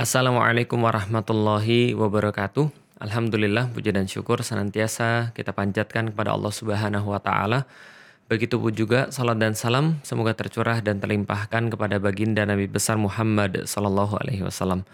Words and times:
Assalamualaikum 0.00 0.80
warahmatullahi 0.80 1.92
wabarakatuh. 1.92 2.72
Alhamdulillah 3.04 3.68
puja 3.68 3.92
dan 3.92 4.08
syukur 4.08 4.40
senantiasa 4.40 5.36
kita 5.36 5.52
panjatkan 5.52 6.08
kepada 6.08 6.32
Allah 6.32 6.48
Subhanahu 6.48 7.12
wa 7.12 7.20
taala. 7.20 7.68
Begitupun 8.32 8.72
juga 8.72 9.12
salat 9.12 9.36
dan 9.36 9.52
salam 9.52 10.00
semoga 10.00 10.32
tercurah 10.32 10.80
dan 10.80 11.04
terlimpahkan 11.04 11.68
kepada 11.68 12.00
baginda 12.00 12.48
Nabi 12.48 12.64
besar 12.64 12.96
Muhammad 12.96 13.68
sallallahu 13.68 14.16
alaihi 14.24 14.40
wasallam. 14.40 14.88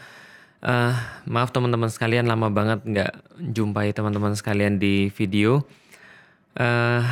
Uh, 0.58 0.90
maaf 1.22 1.54
teman-teman 1.54 1.86
sekalian 1.86 2.26
lama 2.26 2.50
banget 2.50 2.82
nggak 2.82 3.12
jumpai 3.54 3.94
teman-teman 3.94 4.34
sekalian 4.34 4.82
di 4.82 5.14
video. 5.14 5.62
Uh, 6.58 7.06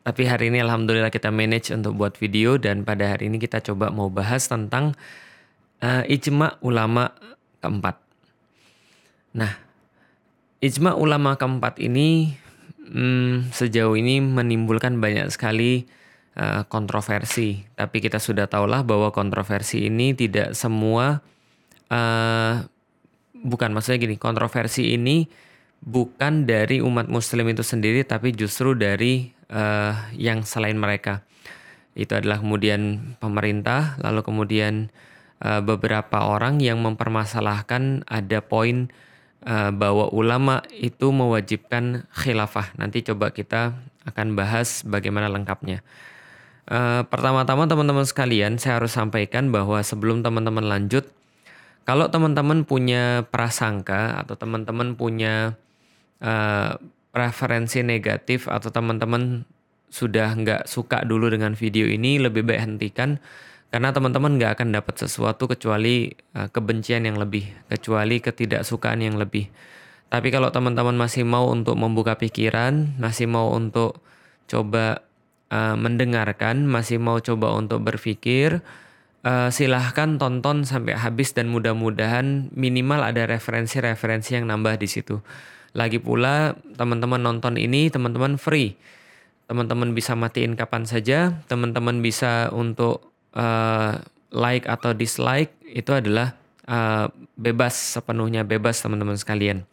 tapi 0.00 0.24
hari 0.24 0.48
ini 0.48 0.64
alhamdulillah 0.64 1.12
kita 1.12 1.28
manage 1.28 1.76
untuk 1.76 1.92
buat 1.92 2.16
video 2.16 2.56
dan 2.56 2.88
pada 2.88 3.04
hari 3.12 3.28
ini 3.28 3.36
kita 3.36 3.60
coba 3.60 3.92
mau 3.92 4.08
bahas 4.08 4.48
tentang 4.48 4.96
uh, 5.82 6.02
ijma 6.06 6.62
ulama 6.62 7.12
keempat. 7.58 7.98
Nah, 9.36 9.52
ijma 10.62 10.94
ulama 10.94 11.34
keempat 11.34 11.82
ini 11.82 12.38
hmm, 12.88 13.50
sejauh 13.50 13.98
ini 13.98 14.22
menimbulkan 14.22 15.02
banyak 15.02 15.28
sekali 15.34 15.84
uh, 16.38 16.64
kontroversi. 16.70 17.66
Tapi 17.74 17.98
kita 17.98 18.22
sudah 18.22 18.46
tahulah 18.46 18.86
bahwa 18.86 19.10
kontroversi 19.10 19.90
ini 19.90 20.14
tidak 20.14 20.54
semua 20.54 21.20
uh, 21.90 22.54
bukan 23.42 23.70
maksudnya 23.74 23.98
gini, 23.98 24.16
kontroversi 24.16 24.94
ini 24.94 25.26
bukan 25.82 26.46
dari 26.46 26.78
umat 26.78 27.10
muslim 27.10 27.50
itu 27.50 27.66
sendiri 27.66 28.06
tapi 28.06 28.30
justru 28.30 28.78
dari 28.78 29.34
uh, 29.50 30.14
yang 30.14 30.46
selain 30.46 30.78
mereka. 30.78 31.26
Itu 31.92 32.16
adalah 32.16 32.40
kemudian 32.40 33.12
pemerintah, 33.20 34.00
lalu 34.00 34.24
kemudian 34.24 34.88
uh, 35.42 35.60
beberapa 35.60 36.22
orang 36.30 36.62
yang 36.62 36.78
mempermasalahkan 36.80 38.06
ada 38.06 38.38
poin 38.40 38.88
uh, 39.44 39.74
bahwa 39.74 40.08
ulama 40.14 40.62
itu 40.70 41.10
mewajibkan 41.10 42.06
khilafah. 42.14 42.72
Nanti 42.78 43.02
coba 43.02 43.34
kita 43.34 43.74
akan 44.06 44.38
bahas 44.38 44.86
bagaimana 44.86 45.26
lengkapnya. 45.28 45.82
Uh, 46.70 47.02
pertama-tama 47.10 47.66
teman-teman 47.66 48.06
sekalian, 48.06 48.56
saya 48.56 48.78
harus 48.78 48.94
sampaikan 48.94 49.50
bahwa 49.50 49.82
sebelum 49.82 50.22
teman-teman 50.22 50.62
lanjut, 50.62 51.10
kalau 51.82 52.06
teman-teman 52.06 52.62
punya 52.62 53.26
prasangka 53.26 54.14
atau 54.22 54.38
teman-teman 54.38 54.94
punya 54.94 55.58
preferensi 57.10 57.82
negatif 57.82 58.46
atau 58.46 58.70
teman-teman 58.70 59.42
sudah 59.90 60.38
nggak 60.38 60.70
suka 60.70 61.02
dulu 61.02 61.26
dengan 61.34 61.58
video 61.58 61.90
ini, 61.90 62.22
lebih 62.22 62.46
baik 62.46 62.62
hentikan 62.62 63.18
karena 63.72 63.88
teman-teman 63.88 64.36
nggak 64.36 64.60
akan 64.60 64.68
dapat 64.76 65.00
sesuatu 65.00 65.48
kecuali 65.48 66.12
uh, 66.36 66.52
kebencian 66.52 67.08
yang 67.08 67.16
lebih, 67.16 67.48
kecuali 67.72 68.20
ketidaksukaan 68.20 69.00
yang 69.00 69.16
lebih. 69.16 69.48
Tapi 70.12 70.28
kalau 70.28 70.52
teman-teman 70.52 70.92
masih 70.92 71.24
mau 71.24 71.48
untuk 71.48 71.80
membuka 71.80 72.20
pikiran, 72.20 73.00
masih 73.00 73.32
mau 73.32 73.48
untuk 73.48 74.04
coba 74.44 75.00
uh, 75.48 75.72
mendengarkan, 75.80 76.68
masih 76.68 77.00
mau 77.00 77.16
coba 77.24 77.56
untuk 77.56 77.80
berpikir, 77.80 78.60
uh, 79.24 79.48
silahkan 79.48 80.20
tonton 80.20 80.68
sampai 80.68 81.00
habis 81.00 81.32
dan 81.32 81.48
mudah-mudahan 81.48 82.52
minimal 82.52 83.00
ada 83.00 83.24
referensi-referensi 83.24 84.36
yang 84.36 84.52
nambah 84.52 84.76
di 84.76 84.88
situ. 84.92 85.24
Lagi 85.72 85.96
pula 85.96 86.60
teman-teman 86.76 87.24
nonton 87.24 87.56
ini 87.56 87.88
teman-teman 87.88 88.36
free. 88.36 88.76
Teman-teman 89.48 89.96
bisa 89.96 90.12
matiin 90.12 90.60
kapan 90.60 90.84
saja, 90.84 91.40
teman-teman 91.48 92.04
bisa 92.04 92.52
untuk 92.52 93.11
uh, 93.36 94.00
like 94.32 94.64
atau 94.64 94.96
dislike 94.96 95.52
itu 95.68 95.92
adalah 95.92 96.36
uh, 96.68 97.08
bebas 97.36 97.74
sepenuhnya 97.98 98.44
bebas 98.44 98.80
teman-teman 98.80 99.16
sekalian. 99.16 99.64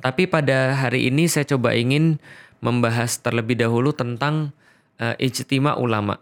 Tapi 0.00 0.24
pada 0.24 0.72
hari 0.74 1.12
ini 1.12 1.28
saya 1.28 1.44
coba 1.44 1.76
ingin 1.76 2.16
membahas 2.64 3.20
terlebih 3.20 3.60
dahulu 3.60 3.92
tentang 3.92 4.56
uh, 4.96 5.14
ijtima 5.20 5.76
ulama. 5.76 6.20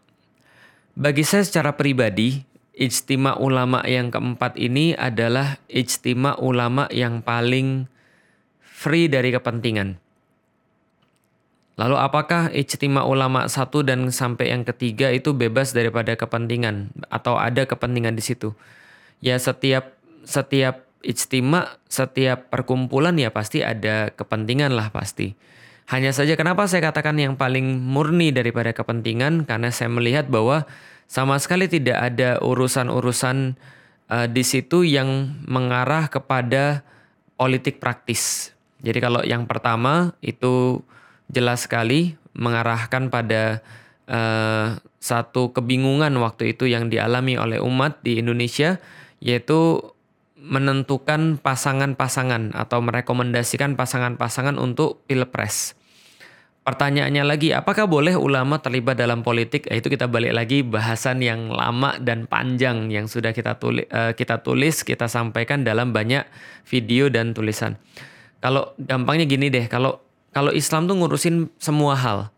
Bagi 0.98 1.22
saya 1.22 1.46
secara 1.46 1.78
pribadi, 1.78 2.42
ijtima 2.74 3.38
ulama 3.38 3.86
yang 3.86 4.10
keempat 4.10 4.58
ini 4.58 4.98
adalah 4.98 5.62
ijtima 5.70 6.34
ulama 6.42 6.90
yang 6.90 7.22
paling 7.22 7.86
free 8.58 9.06
dari 9.06 9.30
kepentingan. 9.30 10.07
Lalu 11.78 11.94
apakah 11.94 12.50
ijtima 12.50 13.06
ulama 13.06 13.46
satu 13.46 13.86
dan 13.86 14.10
sampai 14.10 14.50
yang 14.50 14.66
ketiga 14.66 15.14
itu 15.14 15.30
bebas 15.30 15.70
daripada 15.70 16.18
kepentingan 16.18 16.90
atau 17.06 17.38
ada 17.38 17.70
kepentingan 17.70 18.18
di 18.18 18.22
situ? 18.26 18.50
Ya 19.22 19.38
setiap 19.38 19.94
setiap 20.26 20.82
ijtima, 21.06 21.78
setiap 21.86 22.50
perkumpulan 22.50 23.14
ya 23.14 23.30
pasti 23.30 23.62
ada 23.62 24.10
kepentingan 24.10 24.74
lah 24.74 24.90
pasti. 24.90 25.38
Hanya 25.86 26.10
saja 26.10 26.34
kenapa 26.34 26.66
saya 26.66 26.90
katakan 26.90 27.14
yang 27.16 27.38
paling 27.38 27.78
murni 27.78 28.34
daripada 28.34 28.74
kepentingan 28.74 29.46
karena 29.46 29.70
saya 29.70 29.88
melihat 29.88 30.26
bahwa 30.26 30.66
sama 31.06 31.38
sekali 31.38 31.70
tidak 31.70 31.96
ada 31.96 32.42
urusan-urusan 32.42 33.56
uh, 34.10 34.26
di 34.28 34.42
situ 34.44 34.82
yang 34.84 35.38
mengarah 35.46 36.10
kepada 36.10 36.82
politik 37.38 37.78
praktis. 37.78 38.52
Jadi 38.82 38.98
kalau 38.98 39.22
yang 39.22 39.46
pertama 39.46 40.12
itu 40.20 40.82
jelas 41.28 41.68
sekali 41.68 42.16
mengarahkan 42.32 43.12
pada 43.12 43.60
uh, 44.08 44.76
satu 44.98 45.52
kebingungan 45.54 46.12
waktu 46.18 46.56
itu 46.56 46.66
yang 46.66 46.88
dialami 46.88 47.38
oleh 47.38 47.60
umat 47.62 48.00
di 48.02 48.18
Indonesia 48.18 48.80
yaitu 49.22 49.82
menentukan 50.38 51.36
pasangan-pasangan 51.42 52.54
atau 52.54 52.78
merekomendasikan 52.78 53.74
pasangan-pasangan 53.74 54.54
untuk 54.56 55.02
pilpres. 55.10 55.74
Pertanyaannya 56.62 57.24
lagi, 57.24 57.48
apakah 57.56 57.88
boleh 57.88 58.12
ulama 58.12 58.60
terlibat 58.60 59.00
dalam 59.00 59.24
politik? 59.24 59.64
Eh, 59.72 59.80
itu 59.80 59.88
kita 59.88 60.04
balik 60.04 60.36
lagi 60.36 60.60
bahasan 60.60 61.24
yang 61.24 61.48
lama 61.48 61.96
dan 61.96 62.28
panjang 62.28 62.92
yang 62.92 63.08
sudah 63.08 63.32
kita 63.32 63.56
tulis, 63.56 63.88
uh, 63.88 64.12
kita 64.12 64.44
tulis, 64.44 64.84
kita 64.84 65.08
sampaikan 65.08 65.64
dalam 65.64 65.96
banyak 65.96 66.28
video 66.68 67.08
dan 67.08 67.32
tulisan. 67.32 67.80
Kalau 68.44 68.76
gampangnya 68.76 69.24
gini 69.24 69.48
deh, 69.48 69.64
kalau 69.64 70.07
kalau 70.32 70.52
Islam 70.52 70.86
tuh 70.86 70.96
ngurusin 70.98 71.48
semua 71.56 71.96
hal 71.96 72.28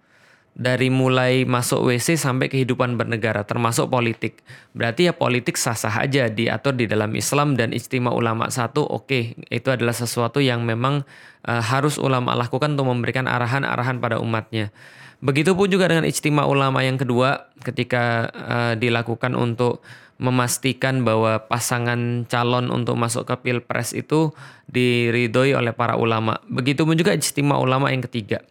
dari 0.60 0.90
mulai 0.90 1.46
masuk 1.46 1.88
WC 1.88 2.18
sampai 2.18 2.50
kehidupan 2.50 2.98
bernegara 2.98 3.46
termasuk 3.46 3.88
politik. 3.88 4.42
Berarti 4.74 5.08
ya 5.08 5.14
politik 5.14 5.54
sah-sah 5.54 6.04
aja 6.04 6.26
diatur 6.26 6.74
di 6.74 6.90
dalam 6.90 7.14
Islam 7.14 7.54
dan 7.54 7.70
istimewa 7.70 8.12
ulama 8.12 8.50
satu 8.50 8.82
oke 8.82 9.06
okay, 9.06 9.22
itu 9.48 9.70
adalah 9.70 9.94
sesuatu 9.94 10.42
yang 10.42 10.66
memang 10.66 11.06
uh, 11.46 11.62
harus 11.62 11.96
ulama 11.96 12.34
lakukan 12.34 12.74
untuk 12.74 12.90
memberikan 12.90 13.30
arahan-arahan 13.30 14.02
pada 14.02 14.18
umatnya. 14.18 14.74
Begitupun 15.20 15.68
juga 15.68 15.84
dengan 15.84 16.08
istimewa 16.08 16.48
ulama 16.48 16.80
yang 16.80 16.96
kedua 16.96 17.52
ketika 17.60 18.32
uh, 18.32 18.72
dilakukan 18.72 19.36
untuk 19.36 19.84
memastikan 20.20 21.00
bahwa 21.00 21.44
pasangan 21.48 22.28
calon 22.28 22.68
untuk 22.68 22.96
masuk 22.96 23.24
ke 23.24 23.34
pilpres 23.40 23.96
itu 23.96 24.32
diridhoi 24.68 25.56
oleh 25.56 25.72
para 25.72 25.96
ulama. 25.96 26.40
Begitupun 26.48 26.96
juga 26.96 27.16
istimewa 27.16 27.60
ulama 27.60 27.88
yang 27.88 28.04
ketiga. 28.04 28.44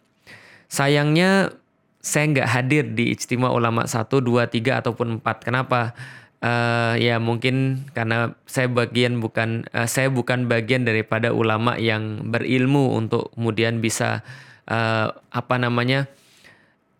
Sayangnya 0.66 1.54
saya 2.02 2.26
nggak 2.26 2.48
hadir 2.50 2.84
di 2.90 3.14
istimewa 3.14 3.54
ulama 3.54 3.86
1, 3.86 4.06
2, 4.06 4.50
3 4.50 4.82
ataupun 4.82 5.22
4. 5.22 5.46
Kenapa? 5.46 5.94
Uh, 6.40 6.96
ya 6.96 7.20
mungkin 7.20 7.84
karena 7.92 8.32
saya 8.48 8.64
bagian 8.64 9.20
bukan 9.20 9.68
uh, 9.76 9.84
saya 9.84 10.08
bukan 10.08 10.48
bagian 10.48 10.88
daripada 10.88 11.36
ulama 11.36 11.76
yang 11.76 12.32
berilmu 12.32 12.96
untuk 12.96 13.28
kemudian 13.36 13.84
bisa 13.84 14.24
uh, 14.64 15.12
apa 15.12 15.54
namanya 15.60 16.08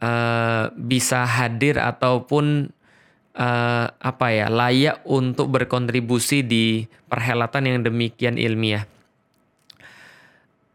uh, 0.01 0.73
bisa 0.75 1.23
hadir 1.25 1.79
ataupun 1.79 2.73
uh, 3.37 3.87
apa 3.93 4.27
ya 4.33 4.47
layak 4.51 5.05
untuk 5.07 5.53
berkontribusi 5.53 6.43
di 6.43 6.89
perhelatan 7.07 7.69
yang 7.69 7.79
demikian 7.85 8.41
ilmiah. 8.41 8.89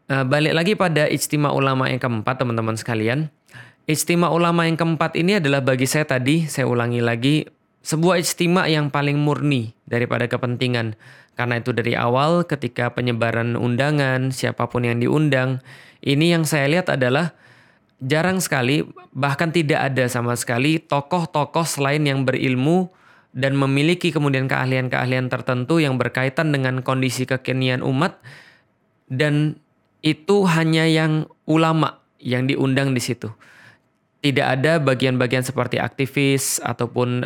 Uh, 0.06 0.22
balik 0.22 0.54
lagi 0.54 0.72
pada 0.78 1.10
istimewa 1.10 1.50
ulama 1.52 1.90
yang 1.90 1.98
keempat 1.98 2.38
teman-teman 2.38 2.78
sekalian. 2.78 3.28
Istimewa 3.86 4.34
ulama 4.34 4.66
yang 4.66 4.74
keempat 4.78 5.14
ini 5.14 5.38
adalah 5.38 5.62
bagi 5.62 5.86
saya 5.86 6.06
tadi, 6.06 6.46
saya 6.50 6.66
ulangi 6.66 6.98
lagi, 6.98 7.46
sebuah 7.86 8.18
istimewa 8.18 8.66
yang 8.66 8.90
paling 8.90 9.18
murni 9.18 9.74
daripada 9.86 10.26
kepentingan. 10.26 10.98
Karena 11.38 11.62
itu 11.62 11.70
dari 11.70 11.94
awal 11.94 12.42
ketika 12.48 12.90
penyebaran 12.90 13.54
undangan, 13.54 14.34
siapa 14.34 14.66
pun 14.66 14.88
yang 14.88 14.98
diundang, 14.98 15.62
ini 16.02 16.34
yang 16.34 16.42
saya 16.42 16.66
lihat 16.66 16.90
adalah 16.90 17.36
jarang 18.02 18.42
sekali, 18.42 18.84
bahkan 19.12 19.52
tidak 19.52 19.92
ada 19.92 20.04
sama 20.08 20.36
sekali 20.36 20.80
tokoh-tokoh 20.80 21.64
selain 21.64 22.04
yang 22.04 22.24
berilmu 22.24 22.92
dan 23.36 23.56
memiliki 23.56 24.12
kemudian 24.12 24.48
keahlian-keahlian 24.48 25.28
tertentu 25.28 25.80
yang 25.80 26.00
berkaitan 26.00 26.52
dengan 26.52 26.80
kondisi 26.80 27.28
kekinian 27.28 27.84
umat. 27.84 28.20
Dan 29.06 29.60
itu 30.02 30.46
hanya 30.50 30.88
yang 30.88 31.30
ulama 31.46 32.02
yang 32.18 32.50
diundang 32.50 32.90
di 32.90 33.02
situ 33.02 33.30
tidak 34.30 34.58
ada 34.58 34.82
bagian-bagian 34.82 35.46
seperti 35.46 35.78
aktivis 35.78 36.58
ataupun 36.58 37.22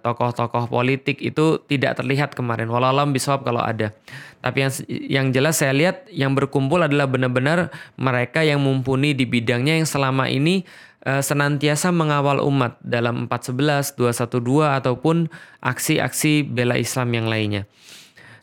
tokoh 0.00 0.32
tokoh-tokoh 0.32 0.72
politik 0.72 1.20
itu 1.20 1.60
tidak 1.68 2.00
terlihat 2.00 2.32
kemarin. 2.32 2.72
Wallahualam 2.72 3.12
bisawab 3.12 3.44
kalau 3.44 3.60
ada. 3.60 3.92
Tapi 4.38 4.64
yang 4.64 4.72
yang 4.88 5.26
jelas 5.34 5.60
saya 5.60 5.74
lihat 5.74 6.06
yang 6.14 6.32
berkumpul 6.32 6.78
adalah 6.78 7.10
benar-benar 7.10 7.74
mereka 7.98 8.46
yang 8.46 8.62
mumpuni 8.62 9.12
di 9.12 9.26
bidangnya 9.26 9.82
yang 9.82 9.88
selama 9.88 10.30
ini 10.30 10.62
uh, 11.04 11.22
senantiasa 11.22 11.90
mengawal 11.90 12.38
umat 12.46 12.78
dalam 12.78 13.26
411, 13.26 13.98
212 13.98 14.78
ataupun 14.78 15.16
aksi-aksi 15.58 16.46
bela 16.46 16.78
Islam 16.78 17.08
yang 17.14 17.26
lainnya. 17.26 17.62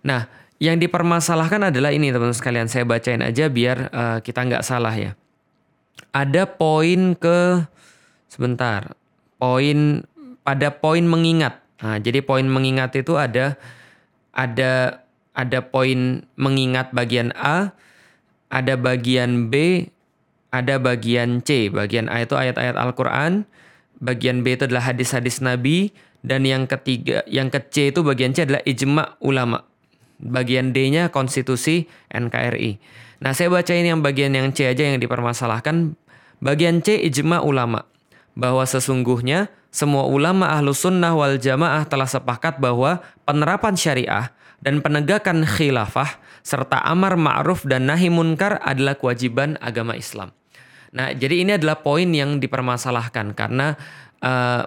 Nah, 0.06 0.28
yang 0.60 0.80
dipermasalahkan 0.80 1.72
adalah 1.72 1.96
ini 1.96 2.12
teman-teman 2.12 2.36
sekalian. 2.36 2.68
Saya 2.68 2.84
bacain 2.84 3.24
aja 3.24 3.48
biar 3.48 3.78
uh, 3.92 4.18
kita 4.20 4.44
nggak 4.44 4.64
salah 4.64 4.94
ya. 4.96 5.16
Ada 6.12 6.48
poin 6.48 7.16
ke 7.16 7.68
Sebentar. 8.36 9.00
Poin 9.40 10.04
pada 10.44 10.76
poin 10.76 11.08
mengingat. 11.08 11.64
Nah, 11.80 12.04
jadi 12.04 12.20
poin 12.20 12.44
mengingat 12.44 12.92
itu 13.00 13.16
ada 13.16 13.56
ada 14.36 15.00
ada 15.32 15.60
poin 15.64 16.28
mengingat 16.36 16.92
bagian 16.92 17.32
A, 17.40 17.72
ada 18.52 18.76
bagian 18.76 19.48
B, 19.48 19.88
ada 20.52 20.84
bagian 20.84 21.40
C. 21.48 21.72
Bagian 21.72 22.12
A 22.12 22.28
itu 22.28 22.36
ayat-ayat 22.36 22.76
Al-Qur'an, 22.76 23.48
bagian 24.04 24.44
B 24.44 24.60
itu 24.60 24.68
adalah 24.68 24.92
hadis-hadis 24.92 25.40
Nabi 25.40 25.96
dan 26.20 26.44
yang 26.44 26.68
ketiga 26.68 27.24
yang 27.32 27.48
ke 27.48 27.64
C 27.72 27.96
itu 27.96 28.04
bagian 28.04 28.36
C 28.36 28.44
adalah 28.44 28.60
ijma 28.68 29.16
ulama. 29.24 29.64
Bagian 30.16 30.76
D-nya 30.76 31.12
konstitusi 31.12 31.88
NKRI. 32.12 32.80
Nah, 33.24 33.32
saya 33.32 33.48
bacain 33.48 33.84
yang 33.84 34.04
bagian 34.04 34.36
yang 34.36 34.52
C 34.52 34.68
aja 34.68 34.84
yang 34.84 35.00
dipermasalahkan. 35.00 35.96
Bagian 36.44 36.84
C 36.84 37.00
ijma 37.00 37.40
ulama 37.44 37.95
bahwa 38.36 38.68
sesungguhnya 38.68 39.48
semua 39.72 40.08
ulama 40.08 40.52
ahlu 40.52 40.72
sunnah 40.72 41.16
wal 41.16 41.40
jamaah 41.40 41.84
telah 41.88 42.08
sepakat 42.08 42.60
bahwa 42.60 43.04
penerapan 43.28 43.76
syariah 43.76 44.32
dan 44.64 44.80
penegakan 44.80 45.44
khilafah 45.44 46.20
serta 46.46 46.80
amar 46.86 47.20
ma'ruf 47.20 47.68
dan 47.68 47.90
nahi 47.90 48.08
munkar 48.08 48.62
adalah 48.62 48.96
kewajiban 48.96 49.60
agama 49.60 49.98
Islam. 49.98 50.32
Nah, 50.96 51.12
jadi 51.12 51.44
ini 51.44 51.52
adalah 51.60 51.84
poin 51.84 52.08
yang 52.08 52.40
dipermasalahkan 52.40 53.36
karena 53.36 53.76
uh, 54.24 54.64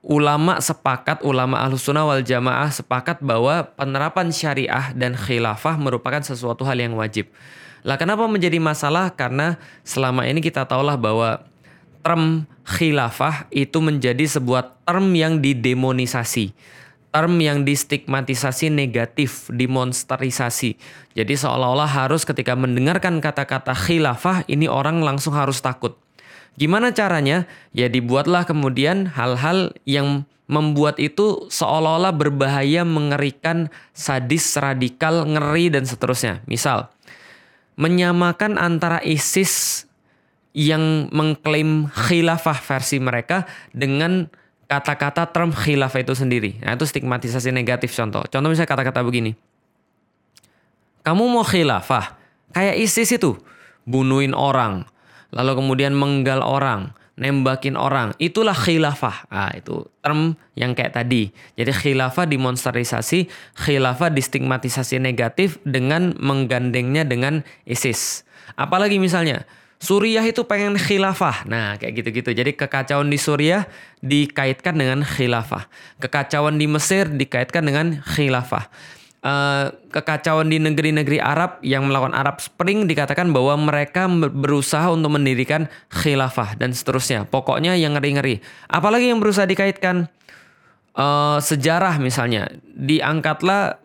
ulama 0.00 0.58
sepakat, 0.58 1.20
ulama 1.28 1.60
ahlu 1.60 1.76
sunnah 1.76 2.08
wal 2.08 2.24
jamaah 2.24 2.72
sepakat 2.72 3.20
bahwa 3.20 3.68
penerapan 3.76 4.32
syariah 4.32 4.96
dan 4.96 5.12
khilafah 5.12 5.76
merupakan 5.76 6.24
sesuatu 6.24 6.64
hal 6.64 6.80
yang 6.80 6.96
wajib. 6.96 7.28
Lah 7.84 7.98
kenapa 7.98 8.24
menjadi 8.30 8.62
masalah? 8.62 9.12
Karena 9.12 9.58
selama 9.82 10.24
ini 10.24 10.40
kita 10.40 10.64
tahulah 10.64 10.96
bahwa 10.96 11.42
term 12.02 12.50
khilafah 12.66 13.50
itu 13.50 13.78
menjadi 13.78 14.26
sebuah 14.26 14.86
term 14.86 15.14
yang 15.14 15.38
didemonisasi, 15.42 16.54
term 17.14 17.34
yang 17.38 17.62
distigmatisasi 17.62 18.70
negatif, 18.70 19.50
dimonsterisasi. 19.50 20.78
Jadi 21.14 21.34
seolah-olah 21.34 21.88
harus 21.88 22.26
ketika 22.26 22.58
mendengarkan 22.58 23.22
kata-kata 23.22 23.74
khilafah 23.74 24.46
ini 24.46 24.66
orang 24.66 25.02
langsung 25.02 25.34
harus 25.34 25.62
takut. 25.62 25.98
Gimana 26.58 26.92
caranya? 26.92 27.48
Ya 27.72 27.88
dibuatlah 27.88 28.44
kemudian 28.44 29.08
hal-hal 29.08 29.72
yang 29.88 30.28
membuat 30.52 31.00
itu 31.00 31.48
seolah-olah 31.48 32.12
berbahaya, 32.12 32.84
mengerikan, 32.84 33.72
sadis, 33.96 34.52
radikal, 34.60 35.24
ngeri 35.24 35.72
dan 35.72 35.88
seterusnya. 35.88 36.44
Misal, 36.44 36.92
menyamakan 37.80 38.60
antara 38.60 39.00
ISIS 39.00 39.86
yang 40.52 41.08
mengklaim 41.12 41.88
khilafah 41.88 42.60
versi 42.60 43.00
mereka 43.00 43.48
dengan 43.72 44.28
kata-kata 44.68 45.28
term 45.28 45.52
khilafah 45.52 46.00
itu 46.00 46.16
sendiri. 46.16 46.60
Nah, 46.64 46.76
itu 46.76 46.88
stigmatisasi 46.88 47.52
negatif 47.52 47.92
contoh. 47.92 48.24
Contoh 48.28 48.48
misalnya 48.48 48.72
kata-kata 48.72 49.04
begini. 49.04 49.36
Kamu 51.02 51.28
mau 51.28 51.42
khilafah, 51.42 52.14
kayak 52.54 52.78
ISIS 52.78 53.10
itu, 53.10 53.34
bunuhin 53.84 54.32
orang, 54.38 54.86
lalu 55.34 55.58
kemudian 55.58 55.92
menggal 55.98 56.40
orang, 56.46 56.94
nembakin 57.18 57.74
orang. 57.74 58.14
Itulah 58.22 58.54
khilafah. 58.54 59.26
Ah, 59.28 59.50
itu 59.52 59.82
term 59.98 60.38
yang 60.54 60.78
kayak 60.78 60.94
tadi. 60.94 61.34
Jadi 61.58 61.72
khilafah 61.74 62.24
dimonsterisasi, 62.30 63.26
khilafah 63.58 64.14
distigmatisasi 64.14 65.02
negatif 65.02 65.58
dengan 65.66 66.14
menggandengnya 66.22 67.02
dengan 67.02 67.42
ISIS. 67.66 68.22
Apalagi 68.54 69.02
misalnya, 69.02 69.42
Suriah 69.82 70.22
itu 70.22 70.46
pengen 70.46 70.78
khilafah. 70.78 71.42
Nah, 71.50 71.74
kayak 71.74 71.98
gitu-gitu. 71.98 72.30
Jadi 72.30 72.54
kekacauan 72.54 73.10
di 73.10 73.18
Suriah 73.18 73.66
dikaitkan 73.98 74.78
dengan 74.78 75.02
khilafah. 75.02 75.66
Kekacauan 75.98 76.54
di 76.54 76.70
Mesir 76.70 77.10
dikaitkan 77.10 77.66
dengan 77.66 77.98
khilafah. 77.98 78.70
Uh, 79.22 79.74
kekacauan 79.90 80.50
di 80.50 80.62
negeri-negeri 80.62 81.18
Arab 81.18 81.58
yang 81.66 81.90
melakukan 81.90 82.14
Arab 82.14 82.38
Spring 82.38 82.86
dikatakan 82.86 83.34
bahwa 83.34 83.58
mereka 83.58 84.06
berusaha 84.30 84.86
untuk 84.94 85.18
mendirikan 85.18 85.66
khilafah 85.90 86.54
dan 86.54 86.70
seterusnya. 86.70 87.26
Pokoknya 87.26 87.74
yang 87.74 87.98
ngeri-ngeri. 87.98 88.38
Apalagi 88.70 89.10
yang 89.10 89.18
berusaha 89.18 89.50
dikaitkan 89.50 90.06
uh, 90.94 91.42
sejarah 91.42 91.98
misalnya. 91.98 92.54
Diangkatlah 92.78 93.82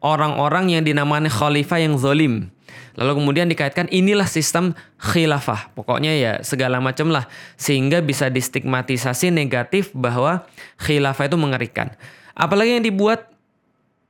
orang-orang 0.00 0.72
yang 0.72 0.88
dinamai 0.88 1.28
khalifah 1.28 1.84
yang 1.84 2.00
zolim 2.00 2.48
Lalu 2.94 3.22
kemudian 3.22 3.46
dikaitkan 3.50 3.90
inilah 3.90 4.26
sistem 4.26 4.72
khilafah. 5.00 5.74
Pokoknya 5.74 6.12
ya 6.14 6.32
segala 6.46 6.78
macam 6.78 7.10
lah. 7.10 7.26
Sehingga 7.58 8.00
bisa 8.04 8.30
distigmatisasi 8.30 9.34
negatif 9.34 9.90
bahwa 9.92 10.46
khilafah 10.78 11.26
itu 11.26 11.36
mengerikan. 11.40 11.92
Apalagi 12.34 12.78
yang 12.78 12.86
dibuat 12.86 13.34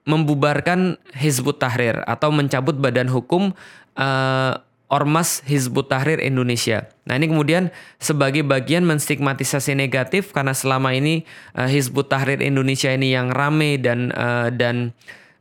membubarkan 0.05 1.01
Hizbut 1.17 1.61
Tahrir 1.61 2.05
atau 2.05 2.29
mencabut 2.29 2.77
badan 2.77 3.09
hukum 3.09 3.57
uh, 3.97 4.53
Ormas 4.93 5.41
Hizbut 5.49 5.89
Tahrir 5.89 6.21
Indonesia. 6.21 6.87
Nah 7.09 7.17
ini 7.17 7.33
kemudian 7.33 7.73
sebagai 7.97 8.45
bagian 8.45 8.85
menstigmatisasi 8.85 9.73
negatif 9.73 10.31
karena 10.37 10.53
selama 10.53 10.93
ini 10.93 11.25
uh, 11.57 11.67
Hizbut 11.67 12.13
Tahrir 12.13 12.45
Indonesia 12.45 12.93
ini 12.93 13.17
yang 13.17 13.33
rame 13.33 13.81
dan 13.81 14.13
uh, 14.13 14.53
dan 14.53 14.93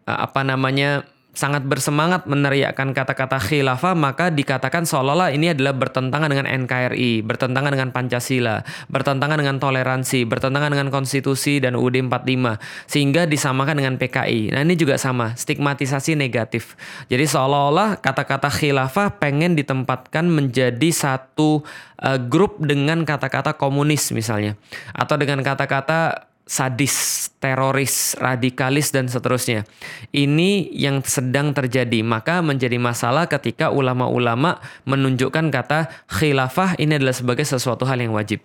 uh, 0.07 0.25
apa 0.25 0.47
namanya 0.47 1.03
sangat 1.33 1.65
bersemangat 1.65 2.29
meneriakkan 2.29 2.93
kata-kata 2.93 3.41
khilafah 3.41 3.97
maka 3.97 4.29
dikatakan 4.29 4.85
seolah-olah 4.85 5.33
ini 5.33 5.49
adalah 5.49 5.73
bertentangan 5.73 6.29
dengan 6.29 6.45
NKRI, 6.45 7.25
bertentangan 7.25 7.73
dengan 7.73 7.89
Pancasila, 7.89 8.61
bertentangan 8.85 9.41
dengan 9.41 9.57
toleransi, 9.57 10.29
bertentangan 10.29 10.69
dengan 10.77 10.93
konstitusi 10.93 11.57
dan 11.57 11.73
UUD 11.73 12.05
45 12.05 12.61
sehingga 12.85 13.25
disamakan 13.25 13.81
dengan 13.81 13.97
PKI. 13.97 14.53
Nah, 14.53 14.61
ini 14.61 14.77
juga 14.77 15.01
sama, 15.01 15.33
stigmatisasi 15.33 16.13
negatif. 16.13 16.77
Jadi 17.09 17.25
seolah-olah 17.25 17.97
kata-kata 17.97 18.53
khilafah 18.53 19.17
pengen 19.17 19.57
ditempatkan 19.57 20.29
menjadi 20.29 20.89
satu 20.93 21.65
uh, 21.97 22.19
grup 22.21 22.61
dengan 22.61 23.01
kata-kata 23.09 23.57
komunis 23.57 24.13
misalnya 24.13 24.53
atau 24.93 25.17
dengan 25.17 25.41
kata-kata 25.41 26.29
sadis, 26.43 27.22
teroris, 27.43 28.15
radikalis 28.15 28.95
dan 28.95 29.11
seterusnya. 29.11 29.67
Ini 30.15 30.71
yang 30.71 31.03
sedang 31.03 31.51
terjadi, 31.51 31.99
maka 31.99 32.39
menjadi 32.39 32.79
masalah 32.79 33.27
ketika 33.27 33.67
ulama-ulama 33.67 34.63
menunjukkan 34.87 35.51
kata 35.51 35.91
khilafah 36.07 36.79
ini 36.79 36.95
adalah 36.95 37.11
sebagai 37.11 37.43
sesuatu 37.43 37.83
hal 37.83 37.99
yang 37.99 38.15
wajib. 38.15 38.39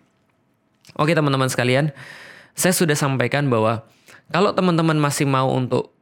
Oke 0.98 1.14
teman-teman 1.14 1.46
sekalian, 1.46 1.94
saya 2.58 2.74
sudah 2.74 2.98
sampaikan 2.98 3.46
bahwa 3.46 3.86
kalau 4.34 4.50
teman-teman 4.50 4.98
masih 4.98 5.30
mau 5.30 5.46
untuk 5.54 5.94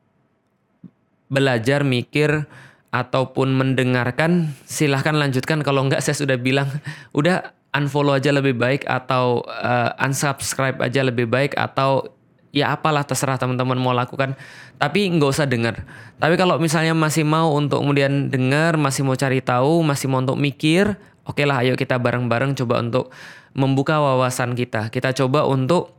belajar, 1.29 1.85
mikir, 1.85 2.49
ataupun 2.97 3.53
mendengarkan, 3.53 4.57
silahkan 4.65 5.13
lanjutkan. 5.13 5.61
Kalau 5.61 5.85
enggak 5.85 6.01
saya 6.01 6.17
sudah 6.17 6.41
bilang, 6.41 6.71
udah 7.13 7.53
unfollow 7.77 8.17
aja 8.17 8.33
lebih 8.33 8.57
baik 8.57 8.89
atau 8.89 9.45
uh, 9.45 9.93
unsubscribe 10.01 10.81
aja 10.81 11.05
lebih 11.05 11.29
baik 11.29 11.53
atau 11.61 12.16
ya 12.57 12.73
apalah 12.73 13.05
terserah 13.05 13.37
teman-teman 13.37 13.77
mau 13.77 13.93
lakukan. 13.93 14.33
Tapi 14.81 15.13
nggak 15.13 15.31
usah 15.31 15.45
dengar 15.45 15.85
tapi 16.17 16.41
kalau 16.41 16.57
misalnya 16.57 16.97
masih 16.97 17.29
mau 17.29 17.53
untuk 17.53 17.85
kemudian 17.85 18.33
dengar 18.33 18.81
masih 18.81 19.05
mau 19.05 19.13
cari 19.13 19.45
tahu 19.45 19.85
masih 19.85 20.09
mau 20.09 20.25
untuk 20.25 20.41
mikir 20.41 20.97
oke 21.29 21.37
okay 21.37 21.45
lah 21.45 21.61
ayo 21.61 21.77
kita 21.77 22.01
bareng-bareng 22.01 22.57
coba 22.57 22.81
untuk 22.81 23.13
membuka 23.57 23.97
wawasan 23.99 24.53
kita. 24.53 24.93
Kita 24.93 25.17
coba 25.17 25.49
untuk 25.49 25.97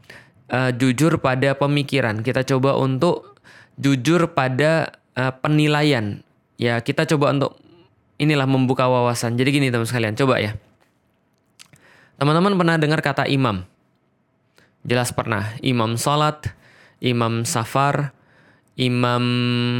uh, 0.54 0.70
jujur 0.70 1.18
pada 1.18 1.58
pemikiran. 1.58 2.22
Kita 2.22 2.46
coba 2.46 2.78
untuk 2.78 3.42
jujur 3.82 4.32
pada 4.38 4.94
uh, 5.18 5.34
penilaian. 5.42 6.22
Ya 6.62 6.78
kita 6.86 7.10
coba 7.10 7.34
untuk 7.34 7.58
inilah 8.22 8.46
membuka 8.46 8.86
wawasan. 8.86 9.38
Jadi 9.42 9.58
gini 9.58 9.68
teman 9.74 9.90
sekalian 9.90 10.14
coba 10.14 10.38
ya. 10.38 10.54
Teman-teman 12.22 12.54
pernah 12.58 12.78
dengar 12.78 13.02
kata 13.02 13.26
imam? 13.30 13.66
Jelas 14.86 15.14
pernah. 15.16 15.56
Imam 15.66 15.96
salat, 15.96 16.54
imam 17.02 17.48
safar, 17.48 18.14
imam 18.78 19.24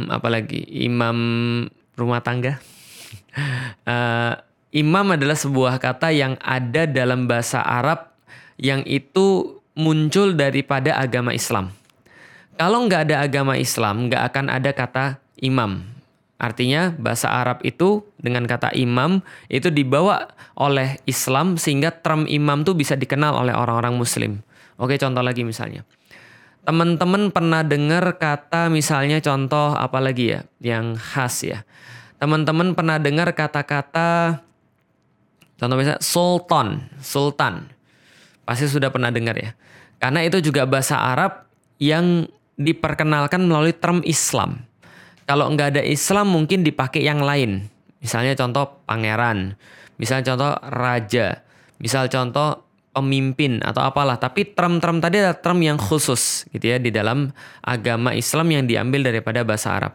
apa 0.10 0.28
lagi? 0.32 0.64
Imam 0.70 1.18
rumah 1.94 2.22
tangga. 2.22 2.58
uh, 3.86 4.34
imam 4.84 5.06
adalah 5.14 5.38
sebuah 5.38 5.82
kata 5.82 6.14
yang 6.14 6.38
ada 6.42 6.86
dalam 6.86 7.26
bahasa 7.26 7.62
Arab 7.62 8.14
yang 8.58 8.82
itu 8.90 9.58
muncul 9.78 10.34
daripada 10.34 10.98
agama 10.98 11.32
Islam. 11.38 11.70
Kalau 12.58 12.90
nggak 12.90 13.10
ada 13.10 13.22
agama 13.22 13.54
Islam, 13.54 14.10
nggak 14.10 14.34
akan 14.34 14.46
ada 14.50 14.74
kata 14.74 15.06
imam. 15.38 15.86
Artinya 16.38 16.94
bahasa 16.94 17.30
Arab 17.34 17.62
itu 17.66 18.06
dengan 18.18 18.46
kata 18.46 18.74
imam 18.78 19.22
itu 19.50 19.74
dibawa 19.74 20.30
oleh 20.58 21.02
Islam 21.10 21.58
sehingga 21.58 21.90
term 21.90 22.30
imam 22.30 22.62
tuh 22.62 22.78
bisa 22.78 22.94
dikenal 22.94 23.34
oleh 23.38 23.54
orang-orang 23.54 23.98
muslim. 23.98 24.42
Oke 24.78 24.98
contoh 25.02 25.26
lagi 25.26 25.42
misalnya. 25.42 25.82
Teman-teman 26.68 27.32
pernah 27.32 27.64
dengar 27.64 28.20
kata 28.20 28.68
misalnya 28.68 29.24
contoh 29.24 29.74
apa 29.74 29.98
lagi 30.04 30.36
ya 30.38 30.42
yang 30.62 30.94
khas 30.94 31.48
ya. 31.48 31.64
Teman-teman 32.18 32.74
pernah 32.78 33.02
dengar 33.02 33.34
kata-kata 33.34 34.42
contoh 35.58 35.76
misalnya 35.78 36.02
sultan, 36.04 36.68
sultan. 37.02 37.74
Pasti 38.46 38.70
sudah 38.70 38.94
pernah 38.94 39.10
dengar 39.10 39.36
ya. 39.36 39.52
Karena 39.98 40.22
itu 40.22 40.38
juga 40.40 40.70
bahasa 40.70 41.02
Arab 41.02 41.50
yang 41.82 42.30
diperkenalkan 42.58 43.46
melalui 43.46 43.74
term 43.74 44.02
Islam. 44.06 44.66
Kalau 45.26 45.50
nggak 45.52 45.78
ada 45.78 45.84
Islam 45.84 46.32
mungkin 46.32 46.64
dipakai 46.64 47.06
yang 47.06 47.22
lain. 47.22 47.68
Misalnya 47.98 48.38
contoh 48.38 48.84
pangeran, 48.86 49.58
misalnya 49.98 50.34
contoh 50.34 50.52
raja, 50.70 51.42
misal 51.82 52.08
contoh 52.08 52.67
pemimpin 52.98 53.62
atau 53.62 53.86
apalah. 53.86 54.18
Tapi 54.18 54.58
term-term 54.58 54.98
tadi 54.98 55.22
adalah 55.22 55.38
term 55.38 55.62
yang 55.62 55.78
khusus 55.78 56.50
gitu 56.50 56.74
ya 56.74 56.82
di 56.82 56.90
dalam 56.90 57.30
agama 57.62 58.18
Islam 58.18 58.50
yang 58.50 58.64
diambil 58.66 59.14
daripada 59.14 59.46
bahasa 59.46 59.78
Arab. 59.78 59.94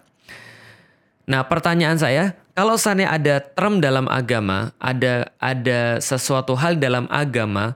Nah, 1.26 1.42
pertanyaan 1.50 1.98
saya, 1.98 2.38
kalau 2.54 2.78
seandainya 2.78 3.10
ada 3.10 3.34
term 3.42 3.82
dalam 3.82 4.06
agama, 4.06 4.70
ada 4.78 5.34
ada 5.42 5.98
sesuatu 5.98 6.54
hal 6.54 6.78
dalam 6.78 7.10
agama, 7.10 7.74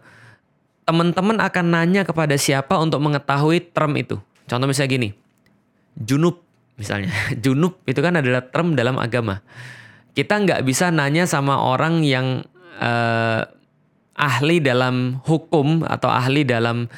teman-teman 0.86 1.42
akan 1.42 1.66
nanya 1.74 2.02
kepada 2.06 2.38
siapa 2.38 2.78
untuk 2.78 3.02
mengetahui 3.02 3.74
term 3.74 3.98
itu? 3.98 4.22
Contoh 4.46 4.66
misalnya 4.70 4.90
gini, 4.94 5.08
junub 5.98 6.46
misalnya. 6.76 7.10
Junub 7.42 7.80
itu 7.88 7.98
kan 8.04 8.20
adalah 8.20 8.44
term 8.44 8.76
dalam 8.76 9.00
agama. 9.00 9.40
Kita 10.16 10.40
nggak 10.40 10.64
bisa 10.64 10.88
nanya 10.92 11.28
sama 11.28 11.60
orang 11.60 12.00
yang 12.04 12.44
uh, 12.80 13.42
ahli 14.16 14.64
dalam 14.64 15.20
hukum 15.28 15.84
atau 15.84 16.08
ahli 16.08 16.42
dalam 16.42 16.88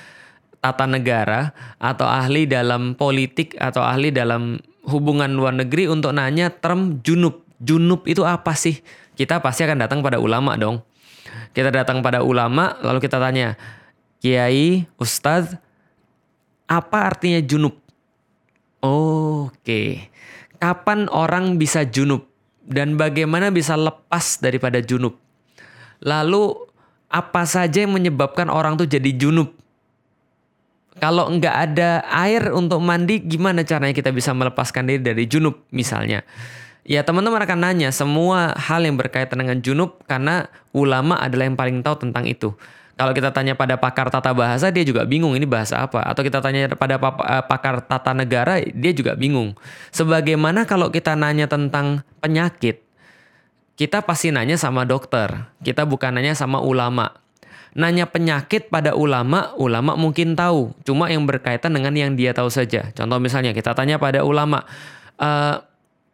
tata 0.58 0.86
negara 0.86 1.54
atau 1.78 2.06
ahli 2.06 2.46
dalam 2.46 2.94
politik 2.94 3.58
atau 3.58 3.82
ahli 3.82 4.14
dalam 4.14 4.58
hubungan 4.86 5.30
luar 5.34 5.54
negeri 5.54 5.90
untuk 5.90 6.14
nanya 6.14 6.50
term 6.50 7.02
junub. 7.02 7.44
Junub 7.58 8.06
itu 8.06 8.22
apa 8.22 8.54
sih? 8.54 8.78
Kita 9.18 9.42
pasti 9.42 9.66
akan 9.66 9.82
datang 9.82 9.98
pada 10.00 10.22
ulama 10.22 10.54
dong. 10.54 10.82
Kita 11.50 11.74
datang 11.74 12.00
pada 12.00 12.22
ulama 12.22 12.78
lalu 12.86 13.02
kita 13.02 13.18
tanya, 13.18 13.58
"Kiai, 14.22 14.86
ustadz, 14.94 15.58
apa 16.70 16.98
artinya 17.02 17.42
junub?" 17.42 17.74
Oke. 18.78 20.06
Kapan 20.62 21.10
orang 21.10 21.58
bisa 21.58 21.82
junub 21.82 22.30
dan 22.62 22.94
bagaimana 22.94 23.50
bisa 23.50 23.74
lepas 23.74 24.38
daripada 24.38 24.78
junub? 24.78 25.18
Lalu 25.98 26.67
apa 27.08 27.42
saja 27.48 27.84
yang 27.84 27.96
menyebabkan 27.96 28.52
orang 28.52 28.76
tuh 28.76 28.84
jadi 28.84 29.08
junub? 29.16 29.52
Kalau 30.98 31.30
nggak 31.30 31.56
ada 31.72 32.02
air 32.10 32.50
untuk 32.50 32.82
mandi, 32.82 33.22
gimana 33.22 33.62
caranya 33.62 33.94
kita 33.94 34.10
bisa 34.10 34.34
melepaskan 34.34 34.88
diri 34.88 35.00
dari 35.00 35.24
junub 35.24 35.64
misalnya? 35.70 36.26
Ya 36.88 37.04
teman-teman 37.04 37.44
akan 37.44 37.58
nanya 37.68 37.92
semua 37.92 38.56
hal 38.56 38.82
yang 38.82 38.96
berkaitan 38.96 39.38
dengan 39.44 39.60
junub 39.60 40.00
karena 40.08 40.48
ulama 40.72 41.20
adalah 41.20 41.44
yang 41.46 41.54
paling 41.54 41.84
tahu 41.84 42.08
tentang 42.08 42.24
itu. 42.24 42.56
Kalau 42.98 43.14
kita 43.14 43.30
tanya 43.30 43.54
pada 43.54 43.78
pakar 43.78 44.10
tata 44.10 44.34
bahasa, 44.34 44.74
dia 44.74 44.82
juga 44.82 45.06
bingung 45.06 45.38
ini 45.38 45.46
bahasa 45.46 45.86
apa. 45.86 46.02
Atau 46.02 46.26
kita 46.26 46.42
tanya 46.42 46.66
pada 46.74 46.98
eh, 46.98 47.44
pakar 47.46 47.78
tata 47.78 48.10
negara, 48.10 48.58
dia 48.58 48.90
juga 48.90 49.14
bingung. 49.14 49.54
Sebagaimana 49.94 50.66
kalau 50.66 50.90
kita 50.90 51.14
nanya 51.14 51.46
tentang 51.46 52.02
penyakit, 52.18 52.87
kita 53.78 54.02
pasti 54.02 54.34
nanya 54.34 54.58
sama 54.58 54.82
dokter. 54.82 55.46
Kita 55.62 55.86
bukan 55.86 56.18
nanya 56.18 56.34
sama 56.34 56.58
ulama. 56.58 57.14
Nanya 57.78 58.10
penyakit 58.10 58.74
pada 58.74 58.98
ulama, 58.98 59.54
ulama 59.54 59.94
mungkin 59.94 60.34
tahu. 60.34 60.74
Cuma 60.82 61.06
yang 61.14 61.22
berkaitan 61.30 61.70
dengan 61.70 61.94
yang 61.94 62.18
dia 62.18 62.34
tahu 62.34 62.50
saja. 62.50 62.90
Contoh 62.90 63.22
misalnya 63.22 63.54
kita 63.54 63.78
tanya 63.78 64.02
pada 64.02 64.26
ulama, 64.26 64.66
e, 65.14 65.30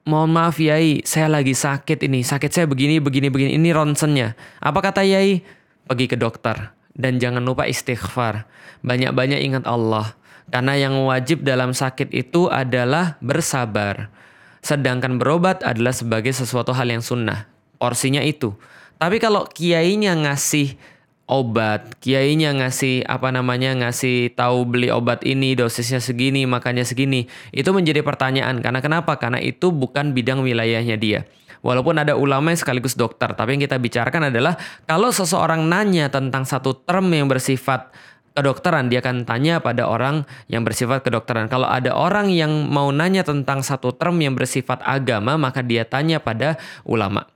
mohon 0.04 0.28
maaf 0.28 0.61
Yai, 0.61 1.00
saya 1.09 1.33
lagi 1.33 1.56
sakit 1.56 2.04
ini. 2.04 2.21
Sakit 2.21 2.52
saya 2.52 2.66
begini, 2.68 3.00
begini, 3.00 3.33
begini. 3.33 3.56
Ini 3.56 3.73
ronsennya. 3.73 4.37
Apa 4.61 4.85
kata 4.85 5.00
Yai? 5.00 5.40
pergi 5.85 6.09
ke 6.09 6.16
dokter 6.16 6.73
dan 6.97 7.16
jangan 7.16 7.44
lupa 7.44 7.64
istighfar. 7.64 8.44
Banyak-banyak 8.85 9.40
ingat 9.40 9.64
Allah. 9.64 10.12
Karena 10.52 10.76
yang 10.76 11.00
wajib 11.09 11.40
dalam 11.40 11.73
sakit 11.73 12.12
itu 12.12 12.52
adalah 12.52 13.16
bersabar. 13.25 14.12
Sedangkan 14.61 15.16
berobat 15.16 15.64
adalah 15.64 15.92
sebagai 15.92 16.33
sesuatu 16.33 16.76
hal 16.76 16.88
yang 16.88 17.00
sunnah. 17.00 17.53
Porsinya 17.84 18.24
itu. 18.24 18.56
Tapi 18.96 19.20
kalau 19.20 19.44
kiainya 19.44 20.16
ngasih 20.16 20.80
obat, 21.28 22.00
kiainya 22.00 22.56
ngasih 22.56 23.04
apa 23.04 23.28
namanya 23.28 23.76
ngasih 23.76 24.32
tahu 24.32 24.64
beli 24.64 24.88
obat 24.88 25.20
ini 25.20 25.52
dosisnya 25.52 26.00
segini, 26.00 26.48
makanya 26.48 26.80
segini, 26.80 27.28
itu 27.52 27.68
menjadi 27.76 28.00
pertanyaan. 28.00 28.64
Karena 28.64 28.80
kenapa? 28.80 29.20
Karena 29.20 29.36
itu 29.36 29.68
bukan 29.68 30.16
bidang 30.16 30.40
wilayahnya 30.40 30.96
dia. 30.96 31.28
Walaupun 31.60 32.00
ada 32.00 32.16
ulama 32.16 32.56
yang 32.56 32.60
sekaligus 32.60 32.96
dokter, 32.96 33.36
tapi 33.36 33.56
yang 33.56 33.68
kita 33.68 33.76
bicarakan 33.76 34.32
adalah 34.32 34.56
kalau 34.88 35.12
seseorang 35.12 35.68
nanya 35.68 36.08
tentang 36.08 36.48
satu 36.48 36.72
term 36.88 37.12
yang 37.12 37.28
bersifat 37.28 37.92
kedokteran, 38.32 38.88
dia 38.88 39.04
akan 39.04 39.28
tanya 39.28 39.60
pada 39.60 39.88
orang 39.88 40.24
yang 40.48 40.64
bersifat 40.64 41.04
kedokteran. 41.04 41.52
Kalau 41.52 41.68
ada 41.68 41.92
orang 41.92 42.32
yang 42.32 42.68
mau 42.68 42.88
nanya 42.88 43.24
tentang 43.24 43.60
satu 43.60 43.92
term 43.92 44.20
yang 44.20 44.32
bersifat 44.32 44.80
agama, 44.84 45.36
maka 45.36 45.60
dia 45.60 45.84
tanya 45.84 46.20
pada 46.20 46.56
ulama. 46.84 47.33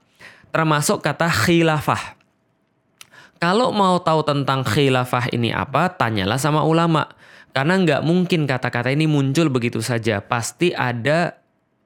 Termasuk 0.49 0.99
kata 0.99 1.29
khilafah. 1.29 2.19
Kalau 3.39 3.71
mau 3.71 3.95
tahu 4.03 4.27
tentang 4.27 4.67
khilafah 4.67 5.31
ini 5.31 5.55
apa, 5.55 5.87
tanyalah 5.87 6.35
sama 6.35 6.67
ulama. 6.67 7.07
Karena 7.55 7.79
nggak 7.79 8.01
mungkin 8.03 8.43
kata-kata 8.43 8.91
ini 8.91 9.07
muncul 9.07 9.47
begitu 9.47 9.79
saja. 9.79 10.19
Pasti 10.19 10.75
ada 10.75 11.38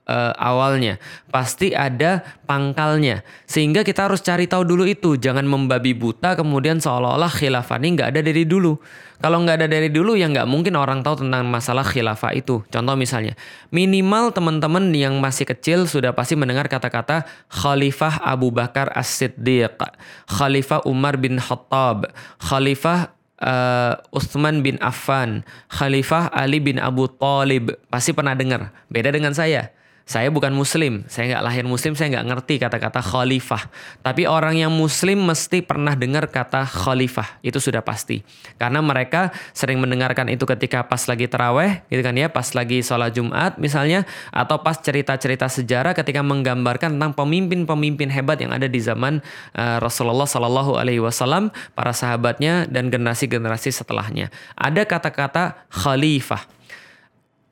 uh, 0.07 0.33
awalnya. 0.35 0.99
Pasti 1.31 1.71
ada 1.71 2.23
pangkalnya. 2.45 3.23
Sehingga 3.47 3.81
kita 3.81 4.07
harus 4.07 4.21
cari 4.23 4.45
tahu 4.47 4.63
dulu 4.67 4.83
itu. 4.87 5.15
Jangan 5.15 5.43
membabi 5.47 5.95
buta 5.95 6.35
kemudian 6.35 6.79
seolah-olah 6.79 7.31
khilafah 7.31 7.77
ini 7.79 7.99
nggak 7.99 8.09
ada 8.15 8.21
dari 8.23 8.43
dulu. 8.43 8.77
Kalau 9.23 9.39
nggak 9.39 9.63
ada 9.63 9.67
dari 9.71 9.87
dulu 9.87 10.19
ya 10.19 10.27
nggak 10.27 10.43
mungkin 10.51 10.75
orang 10.75 10.99
tahu 10.99 11.23
tentang 11.23 11.47
masalah 11.47 11.87
khilafah 11.87 12.35
itu. 12.35 12.59
Contoh 12.67 12.95
misalnya, 12.99 13.39
minimal 13.71 14.35
teman-teman 14.35 14.91
yang 14.91 15.15
masih 15.23 15.47
kecil 15.47 15.87
sudah 15.87 16.11
pasti 16.11 16.35
mendengar 16.35 16.67
kata-kata 16.67 17.23
Khalifah 17.47 18.19
Abu 18.19 18.51
Bakar 18.51 18.91
As-Siddiq, 18.91 19.79
Khalifah 20.27 20.83
Umar 20.83 21.15
bin 21.15 21.39
Khattab, 21.39 22.11
Khalifah 22.43 23.15
uh, 23.39 23.95
Utsman 24.11 24.59
bin 24.59 24.75
Affan, 24.83 25.47
Khalifah 25.71 26.27
Ali 26.35 26.59
bin 26.59 26.75
Abu 26.75 27.07
Talib. 27.07 27.79
Pasti 27.87 28.11
pernah 28.11 28.35
dengar. 28.35 28.75
Beda 28.91 29.07
dengan 29.07 29.31
saya 29.31 29.71
saya 30.03 30.27
bukan 30.27 30.51
muslim, 30.51 31.07
saya 31.07 31.31
nggak 31.31 31.43
lahir 31.47 31.63
muslim, 31.63 31.95
saya 31.95 32.11
nggak 32.11 32.27
ngerti 32.27 32.55
kata-kata 32.59 32.99
khalifah. 32.99 33.71
Tapi 34.03 34.27
orang 34.27 34.59
yang 34.59 34.67
muslim 34.67 35.23
mesti 35.23 35.63
pernah 35.63 35.95
dengar 35.95 36.27
kata 36.27 36.67
khalifah, 36.67 37.39
itu 37.39 37.55
sudah 37.55 37.79
pasti. 37.79 38.19
Karena 38.59 38.83
mereka 38.83 39.31
sering 39.55 39.79
mendengarkan 39.79 40.27
itu 40.27 40.43
ketika 40.43 40.83
pas 40.83 41.07
lagi 41.07 41.31
teraweh, 41.31 41.87
gitu 41.87 42.03
kan 42.03 42.19
ya, 42.19 42.27
pas 42.27 42.43
lagi 42.51 42.83
sholat 42.83 43.15
Jumat 43.15 43.55
misalnya, 43.55 44.03
atau 44.35 44.59
pas 44.59 44.75
cerita-cerita 44.75 45.47
sejarah 45.47 45.95
ketika 45.95 46.19
menggambarkan 46.19 46.99
tentang 46.99 47.15
pemimpin-pemimpin 47.15 48.11
hebat 48.11 48.43
yang 48.43 48.51
ada 48.51 48.67
di 48.67 48.83
zaman 48.83 49.23
uh, 49.55 49.79
Rasulullah 49.79 50.27
Shallallahu 50.27 50.75
Alaihi 50.75 50.99
Wasallam, 50.99 51.55
para 51.79 51.95
sahabatnya 51.95 52.67
dan 52.67 52.91
generasi-generasi 52.91 53.71
setelahnya. 53.71 54.27
Ada 54.59 54.83
kata-kata 54.83 55.63
khalifah 55.71 56.62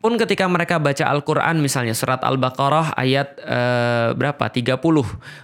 pun 0.01 0.17
ketika 0.17 0.49
mereka 0.49 0.81
baca 0.81 1.05
Al-Qur'an 1.05 1.61
misalnya 1.61 1.93
surat 1.93 2.19
Al-Baqarah 2.25 2.97
ayat 2.97 3.37
uh, 3.45 4.17
berapa? 4.17 4.49
30 4.49 4.81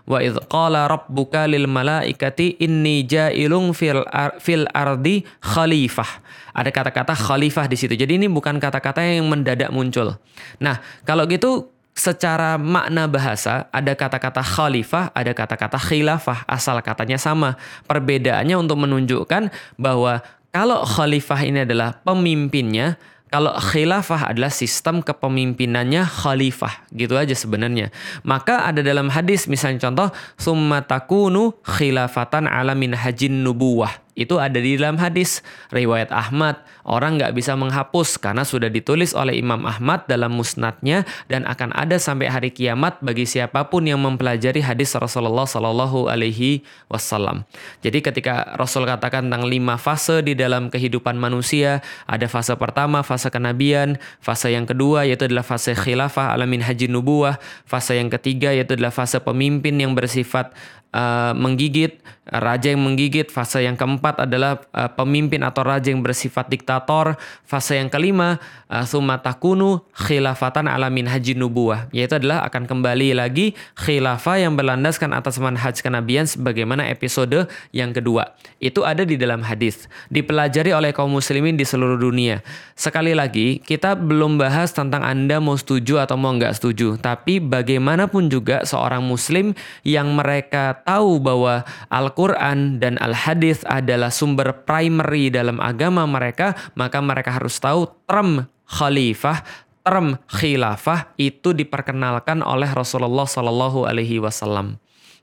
wa 0.09 0.17
idz 0.17 0.41
qala 0.49 0.89
rabbuka 0.89 1.45
lil 1.45 1.69
malaikati 1.69 2.57
inni 2.59 3.05
ja'ilun 3.05 3.71
fil 3.77 4.01
ar 4.09 4.41
fil 4.41 4.65
ardi 4.73 5.21
khalifah. 5.45 6.09
Ada 6.57 6.73
kata-kata 6.73 7.13
khalifah 7.13 7.69
di 7.69 7.77
situ. 7.77 7.93
Jadi 7.93 8.17
ini 8.17 8.25
bukan 8.25 8.57
kata-kata 8.57 9.05
yang 9.05 9.29
mendadak 9.29 9.69
muncul. 9.69 10.17
Nah 10.57 10.81
kalau 11.05 11.29
gitu 11.29 11.69
secara 11.97 12.61
makna 12.61 13.05
bahasa 13.05 13.69
ada 13.69 13.93
kata-kata 13.93 14.41
khalifah, 14.41 15.13
ada 15.13 15.33
kata-kata 15.37 15.77
khilafah, 15.77 16.45
asal 16.49 16.77
katanya 16.81 17.21
sama. 17.21 17.57
Perbedaannya 17.85 18.57
untuk 18.57 18.81
menunjukkan 18.81 19.53
bahwa 19.77 20.25
kalau 20.49 20.81
khalifah 20.81 21.41
ini 21.45 21.65
adalah 21.65 22.01
pemimpinnya, 22.01 22.97
kalau 23.27 23.51
khilafah 23.59 24.31
adalah 24.31 24.47
sistem 24.47 25.03
kepemimpinannya 25.03 26.07
khalifah, 26.07 26.87
gitu 26.95 27.19
aja 27.19 27.35
sebenarnya. 27.35 27.91
Maka 28.23 28.63
ada 28.63 28.79
dalam 28.79 29.11
hadis 29.11 29.51
misalnya 29.51 29.91
contoh 29.91 30.09
summa 30.39 30.79
takunu 30.83 31.51
khilafatan 31.67 32.47
ala 32.47 32.71
min 32.71 32.95
hajin 32.95 33.43
nubuwah. 33.43 34.06
Itu 34.17 34.41
ada 34.41 34.57
di 34.57 34.73
dalam 34.81 34.97
hadis 34.97 35.45
riwayat 35.69 36.09
Ahmad. 36.09 36.57
Orang 36.81 37.21
nggak 37.21 37.37
bisa 37.37 37.53
menghapus 37.53 38.17
karena 38.17 38.41
sudah 38.41 38.73
ditulis 38.73 39.13
oleh 39.13 39.37
Imam 39.37 39.61
Ahmad 39.69 40.09
dalam 40.09 40.33
musnadnya 40.33 41.05
dan 41.29 41.45
akan 41.45 41.69
ada 41.77 42.01
sampai 42.01 42.33
hari 42.33 42.49
kiamat 42.49 42.97
bagi 43.05 43.29
siapa 43.29 43.69
pun 43.69 43.85
yang 43.85 44.01
mempelajari 44.01 44.65
hadis 44.65 44.97
Rasulullah 44.97 45.45
Shallallahu 45.45 46.09
Alaihi 46.09 46.65
Wasallam. 46.89 47.45
Jadi 47.85 48.01
ketika 48.01 48.57
Rasul 48.57 48.89
katakan 48.89 49.29
tentang 49.29 49.45
lima 49.45 49.77
fase 49.77 50.25
di 50.25 50.33
dalam 50.33 50.73
kehidupan 50.73 51.13
manusia, 51.19 51.85
ada 52.09 52.25
fase 52.25 52.57
pertama, 52.57 53.05
fase 53.05 53.29
kenabian, 53.29 54.01
fase 54.17 54.49
yang 54.49 54.65
kedua 54.65 55.05
yaitu 55.05 55.29
adalah 55.29 55.45
fase 55.45 55.77
khilafah 55.77 56.33
alamin 56.33 56.65
haji 56.65 56.89
nubuah, 56.89 57.37
fase 57.69 58.01
yang 58.01 58.09
ketiga 58.09 58.49
yaitu 58.49 58.73
adalah 58.73 58.95
fase 58.95 59.21
pemimpin 59.21 59.77
yang 59.77 59.93
bersifat 59.93 60.55
uh, 60.93 61.33
menggigit, 61.35 61.99
raja 62.27 62.71
yang 62.71 62.83
menggigit. 62.83 63.31
Fase 63.31 63.63
yang 63.63 63.79
keempat 63.79 64.27
adalah 64.27 64.59
uh, 64.75 64.91
pemimpin 64.91 65.43
atau 65.43 65.63
raja 65.63 65.87
yang 65.91 66.03
bersifat 66.03 66.51
diktator. 66.51 67.15
Fase 67.47 67.79
yang 67.79 67.87
kelima, 67.87 68.39
uh, 68.67 68.83
sumatakunu 68.83 69.83
khilafatan 69.95 70.67
alamin 70.67 71.07
haji 71.07 71.35
nubuah. 71.35 71.87
Yaitu 71.95 72.19
adalah 72.19 72.43
akan 72.47 72.67
kembali 72.67 73.15
lagi 73.15 73.55
khilafah 73.79 74.43
yang 74.43 74.59
berlandaskan 74.59 75.15
atas 75.15 75.39
manhaj 75.39 75.79
kenabian 75.79 76.27
sebagaimana 76.27 76.87
episode 76.91 77.47
yang 77.71 77.95
kedua. 77.95 78.35
Itu 78.59 78.83
ada 78.83 79.07
di 79.07 79.15
dalam 79.15 79.43
hadis. 79.45 79.87
Dipelajari 80.11 80.73
oleh 80.75 80.91
kaum 80.91 81.13
muslimin 81.13 81.55
di 81.55 81.63
seluruh 81.63 81.97
dunia. 81.97 82.41
Sekali 82.77 83.13
lagi, 83.13 83.61
kita 83.63 83.97
belum 83.97 84.37
bahas 84.37 84.73
tentang 84.73 85.01
Anda 85.01 85.39
mau 85.41 85.55
setuju 85.57 86.03
atau 86.03 86.19
mau 86.19 86.33
nggak 86.33 86.57
setuju. 86.57 86.97
Tapi 86.99 87.39
bagaimanapun 87.41 88.29
juga 88.29 88.65
seorang 88.67 89.01
muslim 89.05 89.53
yang 89.85 90.13
mereka 90.13 90.76
tahu 90.83 91.21
bahwa 91.21 91.65
Al-Quran 91.87 92.77
dan 92.77 92.99
Al-Hadis 93.01 93.63
adalah 93.65 94.13
sumber 94.13 94.65
primary 94.65 95.31
dalam 95.31 95.57
agama 95.63 96.03
mereka, 96.05 96.53
maka 96.77 96.99
mereka 96.99 97.33
harus 97.33 97.57
tahu 97.57 97.89
term 98.05 98.45
khalifah, 98.67 99.41
term 99.81 100.19
khilafah 100.27 101.15
itu 101.15 101.55
diperkenalkan 101.55 102.43
oleh 102.43 102.67
Rasulullah 102.69 103.25
Shallallahu 103.25 103.87
Alaihi 103.87 104.19
Wasallam. 104.19 104.77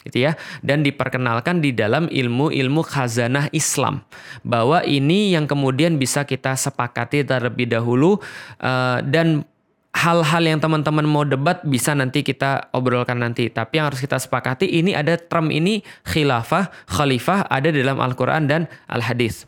Gitu 0.05 0.29
ya. 0.29 0.37
Dan 0.61 0.85
diperkenalkan 0.85 1.65
di 1.65 1.73
dalam 1.73 2.13
ilmu-ilmu 2.13 2.85
khazanah 2.85 3.49
Islam. 3.57 4.05
Bahwa 4.45 4.85
ini 4.85 5.33
yang 5.33 5.49
kemudian 5.49 5.97
bisa 5.97 6.29
kita 6.29 6.53
sepakati 6.57 7.25
terlebih 7.25 7.73
dahulu 7.73 8.21
uh, 8.61 9.01
dan 9.01 9.49
hal-hal 9.95 10.43
yang 10.43 10.59
teman-teman 10.59 11.07
mau 11.07 11.23
debat 11.23 11.63
bisa 11.63 11.95
nanti 11.95 12.27
kita 12.27 12.69
obrolkan 12.75 13.23
nanti. 13.23 13.47
Tapi 13.47 13.79
yang 13.79 13.89
harus 13.89 14.03
kita 14.03 14.19
sepakati 14.19 14.67
ini 14.67 14.91
ada 14.93 15.15
term 15.15 15.55
ini 15.55 15.87
khilafah, 16.03 16.69
khalifah 16.91 17.47
ada 17.47 17.71
dalam 17.71 18.03
Al-Quran 18.03 18.51
dan 18.51 18.67
Al-Hadis. 18.91 19.47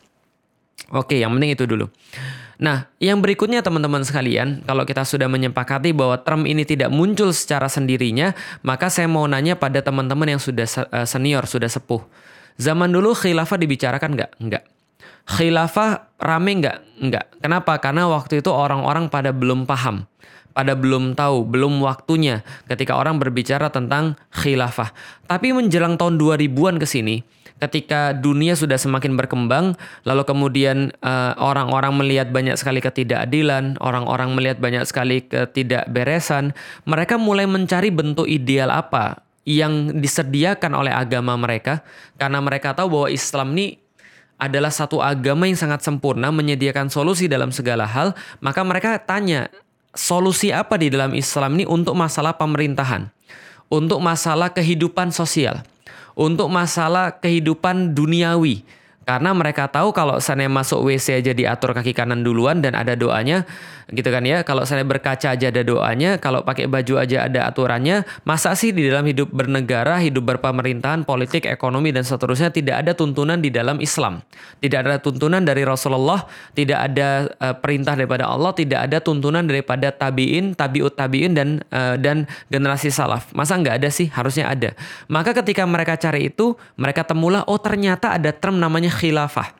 Oke, 0.94 1.18
yang 1.18 1.34
penting 1.34 1.58
itu 1.58 1.66
dulu. 1.66 1.90
Nah, 2.56 2.88
yang 3.02 3.20
berikutnya 3.20 3.60
teman-teman 3.60 4.00
sekalian, 4.00 4.64
kalau 4.64 4.88
kita 4.88 5.04
sudah 5.04 5.28
menyepakati 5.28 5.92
bahwa 5.92 6.16
term 6.22 6.48
ini 6.48 6.64
tidak 6.64 6.88
muncul 6.88 7.28
secara 7.34 7.68
sendirinya, 7.68 8.32
maka 8.64 8.88
saya 8.88 9.10
mau 9.10 9.28
nanya 9.28 9.60
pada 9.60 9.84
teman-teman 9.84 10.38
yang 10.38 10.40
sudah 10.40 10.64
eh, 10.64 11.04
senior, 11.04 11.44
sudah 11.44 11.68
sepuh. 11.68 12.00
Zaman 12.56 12.88
dulu 12.88 13.12
khilafah 13.12 13.60
dibicarakan 13.60 14.16
nggak? 14.16 14.30
Nggak. 14.40 14.64
Khilafah 15.26 16.16
rame 16.16 16.52
nggak? 16.62 16.78
Nggak. 17.02 17.24
Kenapa? 17.44 17.72
Karena 17.82 18.08
waktu 18.08 18.40
itu 18.40 18.48
orang-orang 18.48 19.12
pada 19.12 19.36
belum 19.36 19.68
paham 19.68 20.08
pada 20.56 20.72
belum 20.72 21.12
tahu, 21.12 21.44
belum 21.44 21.84
waktunya 21.84 22.40
ketika 22.64 22.96
orang 22.96 23.20
berbicara 23.20 23.68
tentang 23.68 24.16
khilafah. 24.32 24.96
Tapi 25.28 25.52
menjelang 25.52 26.00
tahun 26.00 26.16
2000-an 26.16 26.80
ke 26.80 26.88
sini, 26.88 27.20
ketika 27.60 28.16
dunia 28.16 28.56
sudah 28.56 28.80
semakin 28.80 29.20
berkembang, 29.20 29.76
lalu 30.08 30.24
kemudian 30.24 30.96
uh, 31.04 31.36
orang-orang 31.36 31.92
melihat 32.00 32.32
banyak 32.32 32.56
sekali 32.56 32.80
ketidakadilan, 32.80 33.76
orang-orang 33.84 34.32
melihat 34.32 34.56
banyak 34.56 34.88
sekali 34.88 35.20
ketidakberesan, 35.28 36.56
mereka 36.88 37.20
mulai 37.20 37.44
mencari 37.44 37.92
bentuk 37.92 38.24
ideal 38.24 38.72
apa 38.72 39.20
yang 39.44 40.00
disediakan 40.00 40.72
oleh 40.74 40.90
agama 40.90 41.38
mereka 41.38 41.84
karena 42.18 42.42
mereka 42.42 42.74
tahu 42.74 42.90
bahwa 42.90 43.08
Islam 43.12 43.54
ini 43.54 43.78
adalah 44.36 44.68
satu 44.68 45.00
agama 45.00 45.48
yang 45.48 45.56
sangat 45.56 45.80
sempurna 45.80 46.28
menyediakan 46.28 46.92
solusi 46.92 47.24
dalam 47.24 47.48
segala 47.52 47.88
hal, 47.88 48.12
maka 48.44 48.60
mereka 48.60 49.00
tanya, 49.00 49.48
solusi 49.96 50.52
apa 50.52 50.76
di 50.76 50.92
dalam 50.92 51.16
Islam 51.16 51.56
ini 51.58 51.64
untuk 51.64 51.96
masalah 51.96 52.36
pemerintahan, 52.36 53.08
untuk 53.72 53.98
masalah 53.98 54.52
kehidupan 54.52 55.10
sosial, 55.10 55.64
untuk 56.12 56.52
masalah 56.52 57.16
kehidupan 57.18 57.96
duniawi. 57.96 58.62
Karena 59.06 59.30
mereka 59.30 59.70
tahu 59.70 59.94
kalau 59.94 60.18
saya 60.18 60.50
masuk 60.50 60.82
WC 60.82 61.22
aja 61.22 61.30
diatur 61.30 61.70
kaki 61.70 61.94
kanan 61.94 62.26
duluan 62.26 62.58
dan 62.58 62.74
ada 62.74 62.98
doanya, 62.98 63.46
gitu 63.94 64.10
kan 64.10 64.22
ya. 64.26 64.42
Kalau 64.42 64.66
saya 64.66 64.82
berkaca 64.82 65.30
aja 65.30 65.46
ada 65.46 65.62
doanya, 65.62 66.18
kalau 66.18 66.42
pakai 66.42 66.66
baju 66.66 66.98
aja 66.98 67.30
ada 67.30 67.46
aturannya. 67.46 68.02
Masa 68.26 68.58
sih 68.58 68.74
di 68.74 68.90
dalam 68.90 69.06
hidup 69.06 69.30
bernegara, 69.30 70.02
hidup 70.02 70.26
berpemerintahan, 70.34 71.06
politik, 71.06 71.46
ekonomi 71.46 71.94
dan 71.94 72.02
seterusnya 72.02 72.50
tidak 72.50 72.82
ada 72.82 72.98
tuntunan 72.98 73.38
di 73.38 73.54
dalam 73.54 73.78
Islam. 73.78 74.26
Tidak 74.58 74.78
ada 74.82 74.98
tuntunan 74.98 75.38
dari 75.38 75.62
Rasulullah, 75.62 76.26
tidak 76.58 76.78
ada 76.90 77.30
uh, 77.38 77.54
perintah 77.54 77.94
daripada 77.94 78.26
Allah, 78.26 78.50
tidak 78.58 78.90
ada 78.90 78.98
tuntunan 78.98 79.46
daripada 79.46 79.94
tabiin, 79.94 80.58
tabiut 80.58 80.98
tabiin 80.98 81.30
dan 81.38 81.62
uh, 81.70 81.94
dan 81.94 82.26
generasi 82.50 82.90
salaf. 82.90 83.30
Masa 83.38 83.54
nggak 83.54 83.86
ada 83.86 83.88
sih? 83.94 84.10
Harusnya 84.10 84.50
ada. 84.50 84.74
Maka 85.06 85.30
ketika 85.30 85.62
mereka 85.62 85.94
cari 85.94 86.34
itu, 86.34 86.58
mereka 86.74 87.06
temulah 87.06 87.46
oh 87.46 87.62
ternyata 87.62 88.18
ada 88.18 88.34
term 88.34 88.58
namanya 88.58 88.95
khilafah. 88.96 89.52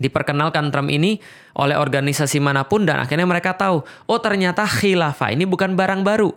Diperkenalkan 0.00 0.72
term 0.72 0.88
ini 0.88 1.20
oleh 1.52 1.76
organisasi 1.76 2.40
mana 2.40 2.64
pun 2.64 2.88
dan 2.88 3.04
akhirnya 3.04 3.28
mereka 3.28 3.52
tahu, 3.52 3.84
oh 3.84 4.20
ternyata 4.20 4.64
khilafah 4.64 5.36
ini 5.36 5.44
bukan 5.44 5.76
barang 5.76 6.00
baru, 6.00 6.32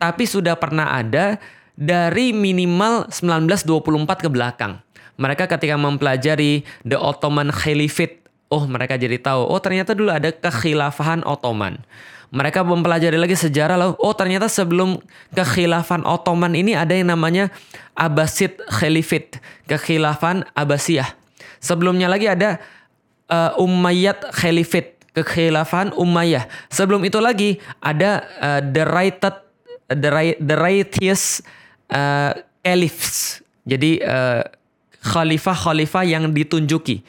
tapi 0.00 0.24
sudah 0.24 0.56
pernah 0.56 0.96
ada 0.96 1.36
dari 1.76 2.32
minimal 2.32 3.12
1924 3.12 4.24
ke 4.24 4.28
belakang. 4.32 4.80
Mereka 5.20 5.44
ketika 5.44 5.76
mempelajari 5.76 6.64
The 6.88 6.96
Ottoman 6.96 7.52
Caliphate, 7.52 8.24
oh 8.48 8.64
mereka 8.64 8.96
jadi 8.96 9.20
tahu, 9.20 9.44
oh 9.44 9.60
ternyata 9.60 9.92
dulu 9.92 10.08
ada 10.08 10.32
kekhilafahan 10.32 11.20
Ottoman. 11.28 11.84
Mereka 12.32 12.64
mempelajari 12.64 13.20
lagi 13.20 13.36
sejarah 13.36 13.76
loh. 13.76 13.92
Oh 14.00 14.16
ternyata 14.16 14.48
sebelum 14.48 15.04
kekhilafan 15.36 16.00
Ottoman 16.08 16.56
ini 16.56 16.72
ada 16.72 16.96
yang 16.96 17.12
namanya 17.12 17.52
Abbasid 17.92 18.56
Caliphate, 18.72 19.36
kekhilafan 19.68 20.48
Abbasiyah. 20.56 21.21
Sebelumnya 21.62 22.10
lagi 22.10 22.26
ada 22.26 22.58
uh, 23.30 23.54
Umayyad 23.62 24.34
Khalifate, 24.34 24.98
kekhilafan 25.14 25.94
Umayyah. 25.94 26.50
Sebelum 26.66 27.06
itu 27.06 27.22
lagi 27.22 27.62
ada 27.78 28.26
uh, 28.42 28.60
the 28.60 28.82
righted 28.82 29.36
the 29.86 30.10
right 30.10 30.36
the 30.42 30.56
righteous 30.58 31.38
uh, 31.94 32.34
caliphs. 32.66 33.46
Jadi 33.62 34.02
uh, 34.02 34.42
khalifah-khalifah 35.06 36.02
yang 36.02 36.34
ditunjuki. 36.34 37.06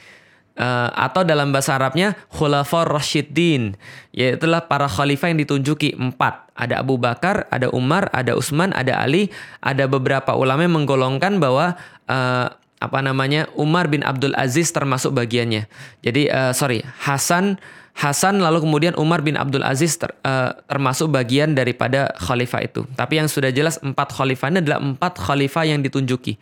Uh, 0.54 0.86
atau 0.94 1.26
dalam 1.26 1.50
bahasa 1.50 1.74
Arabnya 1.74 2.14
khulafa 2.30 2.86
rasyidin 2.86 3.74
yaitulah 4.14 4.62
para 4.70 4.86
khalifah 4.86 5.34
yang 5.34 5.42
ditunjuki 5.42 5.98
empat 5.98 6.46
ada 6.54 6.78
Abu 6.78 6.94
Bakar 6.94 7.50
ada 7.50 7.74
Umar 7.74 8.06
ada 8.14 8.38
Utsman 8.38 8.70
ada 8.70 9.02
Ali 9.02 9.34
ada 9.58 9.90
beberapa 9.90 10.30
ulama 10.38 10.62
yang 10.62 10.78
menggolongkan 10.78 11.42
bahwa 11.42 11.74
uh, 12.06 12.54
apa 12.84 13.00
namanya 13.00 13.48
Umar 13.56 13.88
bin 13.88 14.04
Abdul 14.04 14.36
Aziz 14.36 14.68
termasuk 14.70 15.16
bagiannya. 15.16 15.64
Jadi 16.04 16.28
uh, 16.28 16.52
sorry 16.52 16.84
Hasan 17.00 17.56
Hasan 17.94 18.42
lalu 18.42 18.66
kemudian 18.66 18.98
Umar 18.98 19.22
bin 19.22 19.38
Abdul 19.38 19.62
Aziz 19.62 19.94
ter, 19.94 20.10
uh, 20.26 20.50
termasuk 20.66 21.14
bagian 21.14 21.54
daripada 21.54 22.10
khalifah 22.18 22.66
itu. 22.66 22.82
Tapi 22.98 23.22
yang 23.22 23.30
sudah 23.30 23.54
jelas 23.54 23.78
empat 23.78 24.10
khalifah 24.10 24.50
ini 24.50 24.58
adalah 24.66 24.82
empat 24.82 25.14
khalifah 25.22 25.62
yang 25.62 25.78
ditunjuki 25.78 26.34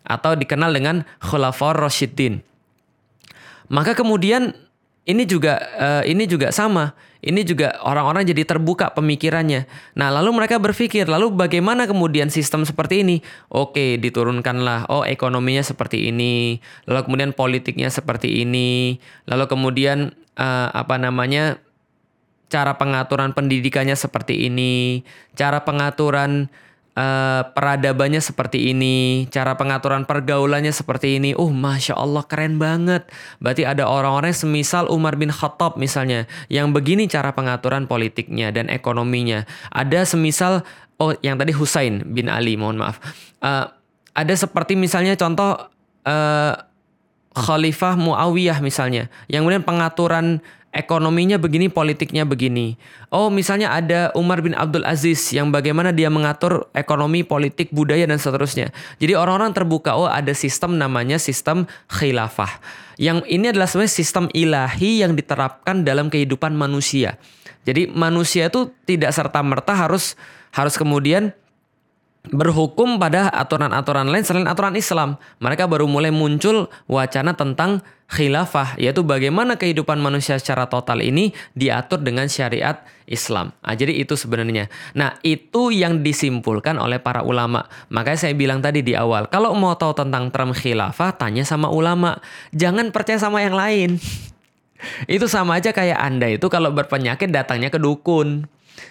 atau 0.00 0.32
dikenal 0.32 0.72
dengan 0.72 1.04
Khulafaur 1.20 1.76
Rasyidin. 1.76 2.40
Maka 3.68 3.92
kemudian 3.92 4.56
ini 5.04 5.28
juga 5.28 5.60
uh, 5.76 6.02
ini 6.08 6.24
juga 6.24 6.48
sama. 6.48 6.96
Ini 7.24 7.40
juga 7.48 7.80
orang-orang 7.80 8.28
jadi 8.28 8.44
terbuka 8.44 8.92
pemikirannya. 8.92 9.64
Nah, 9.96 10.12
lalu 10.12 10.36
mereka 10.36 10.60
berpikir, 10.60 11.08
lalu 11.08 11.32
bagaimana 11.32 11.88
kemudian 11.88 12.28
sistem 12.28 12.68
seperti 12.68 13.00
ini? 13.00 13.24
Oke, 13.48 13.96
diturunkanlah. 13.96 14.92
Oh, 14.92 15.08
ekonominya 15.08 15.64
seperti 15.64 16.12
ini. 16.12 16.60
Lalu 16.84 17.00
kemudian 17.08 17.32
politiknya 17.32 17.88
seperti 17.88 18.44
ini. 18.44 19.00
Lalu 19.24 19.48
kemudian 19.48 20.12
uh, 20.36 20.68
apa 20.70 21.00
namanya? 21.00 21.56
cara 22.54 22.78
pengaturan 22.78 23.34
pendidikannya 23.34 23.98
seperti 23.98 24.46
ini, 24.46 25.02
cara 25.34 25.66
pengaturan 25.66 26.54
uh, 26.98 27.42
peradabannya 27.54 28.18
seperti 28.18 28.70
ini, 28.74 29.26
cara 29.30 29.54
pengaturan 29.54 30.06
pergaulannya 30.06 30.70
seperti 30.74 31.18
ini. 31.22 31.34
Uh, 31.34 31.50
masya 31.50 31.94
Allah 31.98 32.24
keren 32.26 32.58
banget. 32.58 33.06
Berarti 33.38 33.62
ada 33.66 33.86
orang-orang 33.86 34.34
semisal 34.34 34.90
Umar 34.90 35.14
bin 35.18 35.30
Khattab 35.30 35.78
misalnya, 35.78 36.26
yang 36.50 36.74
begini 36.74 37.06
cara 37.06 37.34
pengaturan 37.34 37.86
politiknya 37.86 38.50
dan 38.54 38.70
ekonominya. 38.70 39.46
Ada 39.70 40.06
semisal 40.08 40.66
oh 40.98 41.12
yang 41.22 41.38
tadi 41.38 41.50
Husain 41.54 42.02
bin 42.14 42.30
Ali, 42.30 42.54
mohon 42.54 42.78
maaf. 42.78 43.02
Uh, 43.42 43.66
ada 44.14 44.34
seperti 44.38 44.78
misalnya 44.78 45.18
contoh 45.18 45.58
uh, 46.06 46.54
Khalifah 47.34 47.98
Muawiyah 47.98 48.62
misalnya, 48.62 49.10
yang 49.26 49.42
kemudian 49.42 49.66
pengaturan 49.66 50.38
ekonominya 50.74 51.38
begini, 51.38 51.70
politiknya 51.70 52.26
begini. 52.26 52.74
Oh, 53.14 53.30
misalnya 53.30 53.70
ada 53.70 54.10
Umar 54.18 54.42
bin 54.42 54.52
Abdul 54.58 54.82
Aziz 54.82 55.30
yang 55.30 55.54
bagaimana 55.54 55.94
dia 55.94 56.10
mengatur 56.10 56.66
ekonomi, 56.74 57.22
politik, 57.22 57.70
budaya 57.70 58.04
dan 58.04 58.18
seterusnya. 58.18 58.74
Jadi 58.98 59.14
orang-orang 59.14 59.54
terbuka, 59.54 59.94
oh 59.94 60.10
ada 60.10 60.34
sistem 60.34 60.74
namanya 60.76 61.16
sistem 61.22 61.70
khilafah. 61.86 62.58
Yang 62.98 63.22
ini 63.30 63.54
adalah 63.54 63.70
sebenarnya 63.70 63.94
sistem 63.94 64.24
ilahi 64.34 65.06
yang 65.06 65.14
diterapkan 65.14 65.86
dalam 65.86 66.10
kehidupan 66.10 66.52
manusia. 66.58 67.16
Jadi 67.64 67.88
manusia 67.88 68.52
itu 68.52 68.74
tidak 68.84 69.14
serta-merta 69.14 69.72
harus 69.72 70.18
harus 70.52 70.74
kemudian 70.76 71.32
berhukum 72.32 72.96
pada 72.96 73.28
aturan-aturan 73.28 74.08
lain 74.08 74.24
selain 74.24 74.48
aturan 74.48 74.72
Islam. 74.78 75.20
Mereka 75.44 75.68
baru 75.68 75.84
mulai 75.84 76.08
muncul 76.08 76.72
wacana 76.88 77.36
tentang 77.36 77.84
khilafah, 78.08 78.80
yaitu 78.80 79.04
bagaimana 79.04 79.60
kehidupan 79.60 80.00
manusia 80.00 80.40
secara 80.40 80.64
total 80.68 81.04
ini 81.04 81.36
diatur 81.52 82.00
dengan 82.00 82.30
syariat 82.30 82.80
Islam. 83.04 83.52
Nah, 83.60 83.74
jadi 83.76 83.92
itu 83.92 84.16
sebenarnya. 84.16 84.72
Nah, 84.96 85.20
itu 85.20 85.68
yang 85.68 86.00
disimpulkan 86.00 86.80
oleh 86.80 86.96
para 87.00 87.20
ulama. 87.20 87.68
Makanya 87.92 88.28
saya 88.28 88.34
bilang 88.36 88.64
tadi 88.64 88.80
di 88.80 88.96
awal, 88.96 89.28
kalau 89.28 89.52
mau 89.52 89.76
tahu 89.76 89.92
tentang 89.92 90.32
term 90.32 90.56
khilafah, 90.56 91.16
tanya 91.20 91.44
sama 91.44 91.68
ulama. 91.68 92.16
Jangan 92.56 92.88
percaya 92.88 93.20
sama 93.20 93.44
yang 93.44 93.56
lain. 93.56 94.00
itu 95.08 95.26
sama 95.28 95.60
aja 95.60 95.72
kayak 95.72 95.96
Anda 95.96 96.36
itu 96.36 96.46
kalau 96.52 96.68
berpenyakit 96.72 97.32
datangnya 97.32 97.72
ke 97.72 97.80
dukun 97.80 98.44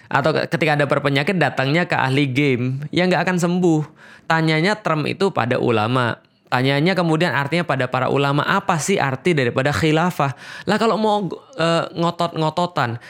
atau 0.08 0.30
ketika 0.32 0.76
ada 0.76 0.86
berpenyakit 0.88 1.36
datangnya 1.36 1.84
ke 1.84 1.96
ahli 1.96 2.28
game 2.30 2.84
yang 2.94 3.10
nggak 3.10 3.24
akan 3.24 3.38
sembuh. 3.40 3.82
Tanyanya 4.24 4.80
term 4.80 5.04
itu 5.04 5.28
pada 5.34 5.60
ulama. 5.60 6.16
Tanyanya 6.48 6.94
kemudian 6.94 7.34
artinya 7.34 7.66
pada 7.66 7.90
para 7.90 8.08
ulama 8.08 8.46
apa 8.46 8.78
sih 8.78 8.96
arti 8.96 9.34
daripada 9.34 9.74
khilafah? 9.74 10.32
Lah 10.64 10.76
kalau 10.78 10.96
mau 10.96 11.26
uh, 11.58 11.84
ngotot-ngototan, 11.92 13.02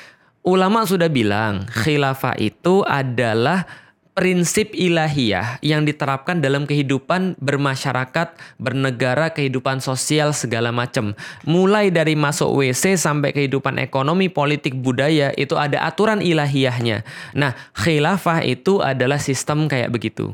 ulama 0.42 0.88
sudah 0.88 1.12
bilang 1.12 1.68
khilafah 1.68 2.40
itu 2.40 2.82
adalah 2.82 3.84
prinsip 4.14 4.70
ilahiyah 4.79 5.59
yang 5.59 5.83
diterapkan 5.83 6.38
dalam 6.38 6.70
kehidupan 6.70 7.35
bermasyarakat, 7.42 8.38
bernegara, 8.62 9.35
kehidupan 9.35 9.83
sosial 9.83 10.31
segala 10.31 10.70
macam. 10.70 11.18
Mulai 11.42 11.90
dari 11.90 12.14
masuk 12.14 12.62
WC 12.62 12.94
sampai 12.94 13.35
kehidupan 13.35 13.83
ekonomi, 13.83 14.31
politik, 14.31 14.79
budaya 14.79 15.35
itu 15.35 15.59
ada 15.59 15.83
aturan 15.83 16.22
ilahiyahnya. 16.22 17.03
Nah, 17.35 17.59
khilafah 17.74 18.46
itu 18.46 18.79
adalah 18.79 19.18
sistem 19.18 19.66
kayak 19.66 19.90
begitu 19.90 20.33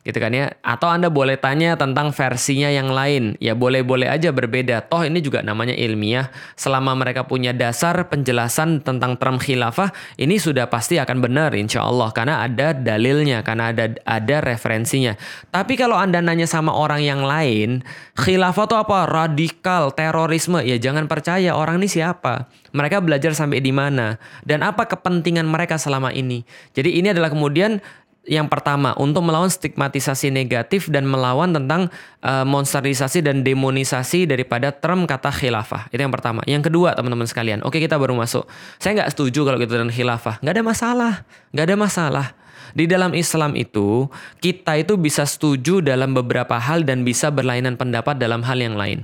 gitu 0.00 0.16
kan 0.16 0.32
ya. 0.32 0.56
Atau 0.64 0.88
Anda 0.88 1.12
boleh 1.12 1.36
tanya 1.36 1.76
tentang 1.76 2.10
versinya 2.10 2.72
yang 2.72 2.88
lain. 2.88 3.36
Ya 3.38 3.52
boleh-boleh 3.52 4.08
aja 4.08 4.32
berbeda. 4.32 4.88
Toh 4.88 5.04
ini 5.04 5.20
juga 5.20 5.44
namanya 5.44 5.76
ilmiah. 5.76 6.32
Selama 6.56 6.96
mereka 6.96 7.28
punya 7.28 7.52
dasar 7.52 8.08
penjelasan 8.08 8.80
tentang 8.80 9.20
term 9.20 9.36
khilafah, 9.36 9.92
ini 10.16 10.40
sudah 10.40 10.72
pasti 10.72 10.96
akan 10.96 11.20
benar 11.20 11.52
insya 11.52 11.84
Allah. 11.84 12.08
Karena 12.16 12.44
ada 12.44 12.72
dalilnya, 12.72 13.44
karena 13.44 13.72
ada 13.72 13.92
ada 14.08 14.36
referensinya. 14.40 15.14
Tapi 15.52 15.76
kalau 15.76 16.00
Anda 16.00 16.24
nanya 16.24 16.48
sama 16.48 16.72
orang 16.72 17.04
yang 17.04 17.20
lain, 17.24 17.84
khilafah 18.16 18.66
itu 18.66 18.76
apa? 18.76 18.98
Radikal, 19.04 19.92
terorisme. 19.92 20.64
Ya 20.64 20.80
jangan 20.80 21.06
percaya 21.06 21.52
orang 21.52 21.80
ini 21.84 21.88
siapa. 21.92 22.48
Mereka 22.70 23.02
belajar 23.02 23.34
sampai 23.34 23.58
di 23.58 23.74
mana 23.74 24.14
dan 24.46 24.62
apa 24.62 24.86
kepentingan 24.86 25.42
mereka 25.42 25.74
selama 25.74 26.14
ini. 26.14 26.46
Jadi 26.70 27.02
ini 27.02 27.10
adalah 27.10 27.26
kemudian 27.26 27.82
yang 28.28 28.52
pertama 28.52 28.92
untuk 29.00 29.24
melawan 29.24 29.48
stigmatisasi 29.48 30.28
negatif 30.28 30.92
dan 30.92 31.08
melawan 31.08 31.56
tentang 31.56 31.88
uh, 32.20 32.44
monsterisasi 32.44 33.24
dan 33.24 33.40
demonisasi 33.40 34.28
daripada 34.28 34.68
term 34.70 35.08
kata 35.08 35.32
khilafah. 35.32 35.88
Itu 35.88 36.04
yang 36.04 36.12
pertama. 36.12 36.44
Yang 36.44 36.68
kedua 36.68 36.92
teman-teman 36.92 37.24
sekalian. 37.24 37.64
Oke 37.64 37.80
kita 37.80 37.96
baru 37.96 38.12
masuk. 38.12 38.44
Saya 38.76 39.00
nggak 39.00 39.16
setuju 39.16 39.48
kalau 39.48 39.56
gitu 39.56 39.72
dengan 39.72 39.88
khilafah. 39.88 40.36
Nggak 40.44 40.54
ada 40.60 40.64
masalah. 40.64 41.12
Nggak 41.56 41.64
ada 41.64 41.76
masalah. 41.80 42.26
Di 42.70 42.84
dalam 42.86 43.16
Islam 43.18 43.58
itu 43.58 44.06
kita 44.38 44.78
itu 44.78 44.94
bisa 44.94 45.26
setuju 45.26 45.82
dalam 45.82 46.14
beberapa 46.14 46.54
hal 46.60 46.86
dan 46.86 47.02
bisa 47.02 47.32
berlainan 47.32 47.74
pendapat 47.74 48.14
dalam 48.20 48.46
hal 48.46 48.62
yang 48.62 48.78
lain 48.78 49.02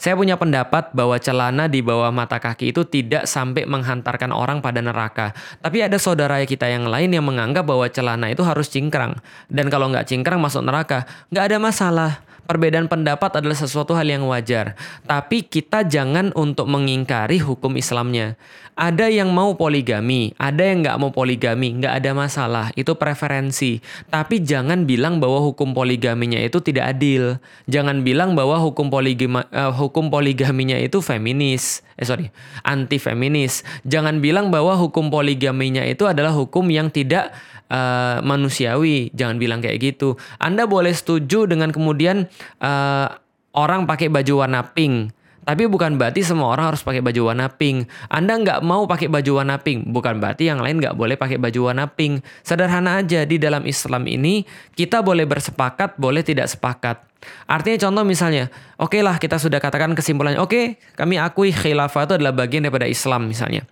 saya 0.00 0.16
punya 0.16 0.40
pendapat 0.40 0.96
bahwa 0.96 1.20
celana 1.20 1.68
di 1.68 1.84
bawah 1.84 2.08
mata 2.08 2.40
kaki 2.40 2.72
itu 2.72 2.88
tidak 2.88 3.28
sampai 3.28 3.68
menghantarkan 3.68 4.32
orang 4.32 4.64
pada 4.64 4.80
neraka. 4.80 5.36
Tapi 5.60 5.84
ada 5.84 6.00
saudara 6.00 6.40
kita 6.48 6.72
yang 6.72 6.88
lain 6.88 7.12
yang 7.12 7.28
menganggap 7.28 7.68
bahwa 7.68 7.84
celana 7.84 8.32
itu 8.32 8.40
harus 8.40 8.72
cingkrang. 8.72 9.20
Dan 9.52 9.68
kalau 9.68 9.92
nggak 9.92 10.08
cingkrang 10.08 10.40
masuk 10.40 10.64
neraka, 10.64 11.04
nggak 11.28 11.44
ada 11.52 11.56
masalah 11.60 12.29
perbedaan 12.50 12.90
pendapat 12.90 13.38
adalah 13.38 13.54
sesuatu 13.54 13.94
hal 13.94 14.10
yang 14.10 14.26
wajar. 14.26 14.74
Tapi 15.06 15.46
kita 15.46 15.86
jangan 15.86 16.34
untuk 16.34 16.66
mengingkari 16.66 17.38
hukum 17.38 17.78
Islamnya. 17.78 18.34
Ada 18.74 19.12
yang 19.12 19.30
mau 19.30 19.54
poligami, 19.54 20.34
ada 20.34 20.66
yang 20.66 20.82
nggak 20.82 20.98
mau 20.98 21.14
poligami, 21.14 21.78
nggak 21.78 22.00
ada 22.02 22.10
masalah. 22.10 22.66
Itu 22.74 22.98
preferensi. 22.98 23.78
Tapi 24.10 24.42
jangan 24.42 24.82
bilang 24.88 25.22
bahwa 25.22 25.38
hukum 25.46 25.76
poligaminya 25.76 26.42
itu 26.42 26.58
tidak 26.58 26.98
adil. 26.98 27.38
Jangan 27.70 28.02
bilang 28.02 28.34
bahwa 28.34 28.58
hukum 28.58 28.90
poligami 28.90 29.46
uh, 29.54 29.70
hukum 29.70 30.10
poligaminya 30.10 30.74
itu 30.80 30.98
feminis. 31.04 31.86
Eh 32.00 32.08
sorry, 32.08 32.32
anti 32.64 32.96
feminis. 32.96 33.62
Jangan 33.84 34.18
bilang 34.24 34.48
bahwa 34.48 34.74
hukum 34.74 35.12
poligaminya 35.12 35.84
itu 35.84 36.08
adalah 36.08 36.32
hukum 36.32 36.66
yang 36.72 36.88
tidak 36.88 37.30
uh, 37.70 38.18
manusiawi. 38.20 39.14
Jangan 39.14 39.38
bilang 39.38 39.62
kayak 39.62 39.78
gitu. 39.80 40.18
Anda 40.42 40.66
boleh 40.66 40.92
setuju 40.92 41.46
dengan 41.46 41.70
kemudian 41.70 42.26
uh, 42.60 43.06
orang 43.54 43.86
pakai 43.86 44.10
baju 44.10 44.44
warna 44.44 44.66
pink. 44.74 45.14
Tapi 45.40 45.66
bukan 45.66 45.96
berarti 45.98 46.22
semua 46.22 46.52
orang 46.52 46.70
harus 46.70 46.84
pakai 46.84 47.00
baju 47.00 47.32
warna 47.32 47.48
pink. 47.50 47.88
Anda 48.12 48.38
nggak 48.38 48.60
mau 48.60 48.84
pakai 48.86 49.10
baju 49.10 49.40
warna 49.40 49.58
pink, 49.58 49.88
bukan 49.88 50.20
berarti 50.20 50.46
yang 50.46 50.60
lain 50.60 50.78
nggak 50.78 50.94
boleh 50.94 51.16
pakai 51.16 51.40
baju 51.40 51.72
warna 51.72 51.90
pink. 51.90 52.22
Sederhana 52.44 53.00
aja 53.02 53.24
di 53.24 53.40
dalam 53.40 53.64
Islam 53.66 54.06
ini 54.06 54.44
kita 54.78 55.00
boleh 55.02 55.24
bersepakat, 55.26 55.96
boleh 55.96 56.22
tidak 56.22 56.46
sepakat. 56.46 57.02
Artinya 57.50 57.88
contoh 57.88 58.04
misalnya, 58.06 58.52
oke 58.78 58.94
okay 58.94 59.00
lah 59.02 59.16
kita 59.18 59.42
sudah 59.42 59.58
katakan 59.58 59.96
kesimpulannya, 59.96 60.38
oke 60.38 60.54
okay, 60.54 60.64
kami 60.94 61.18
akui 61.18 61.50
khilafah 61.50 62.06
itu 62.06 62.14
adalah 62.20 62.36
bagian 62.36 62.68
daripada 62.68 62.86
Islam 62.86 63.26
misalnya. 63.26 63.66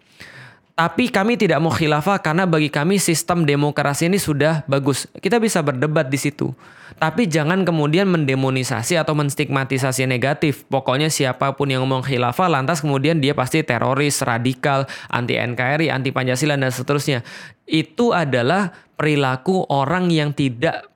Tapi 0.79 1.11
kami 1.11 1.35
tidak 1.35 1.59
mau 1.59 1.75
khilafah 1.75 2.23
karena 2.23 2.47
bagi 2.47 2.71
kami 2.71 3.03
sistem 3.03 3.43
demokrasi 3.43 4.07
ini 4.07 4.15
sudah 4.15 4.63
bagus. 4.71 5.11
Kita 5.19 5.43
bisa 5.43 5.59
berdebat 5.59 6.07
di 6.07 6.15
situ. 6.15 6.55
Tapi 7.03 7.27
jangan 7.27 7.67
kemudian 7.67 8.07
mendemonisasi 8.07 8.95
atau 8.95 9.11
menstigmatisasi 9.19 10.07
negatif. 10.07 10.63
Pokoknya 10.71 11.11
siapa 11.11 11.59
pun 11.59 11.75
yang 11.75 11.83
ngomong 11.83 12.07
khilafah 12.07 12.47
lantas 12.47 12.79
kemudian 12.79 13.19
dia 13.19 13.35
pasti 13.35 13.67
teroris, 13.67 14.23
radikal, 14.23 14.87
anti 15.11 15.35
NKRI, 15.35 15.91
anti 15.91 16.15
Pancasila 16.15 16.55
dan 16.55 16.71
seterusnya. 16.71 17.27
Itu 17.67 18.15
adalah 18.15 18.71
perilaku 18.95 19.67
orang 19.67 20.15
yang 20.15 20.31
tidak 20.31 20.87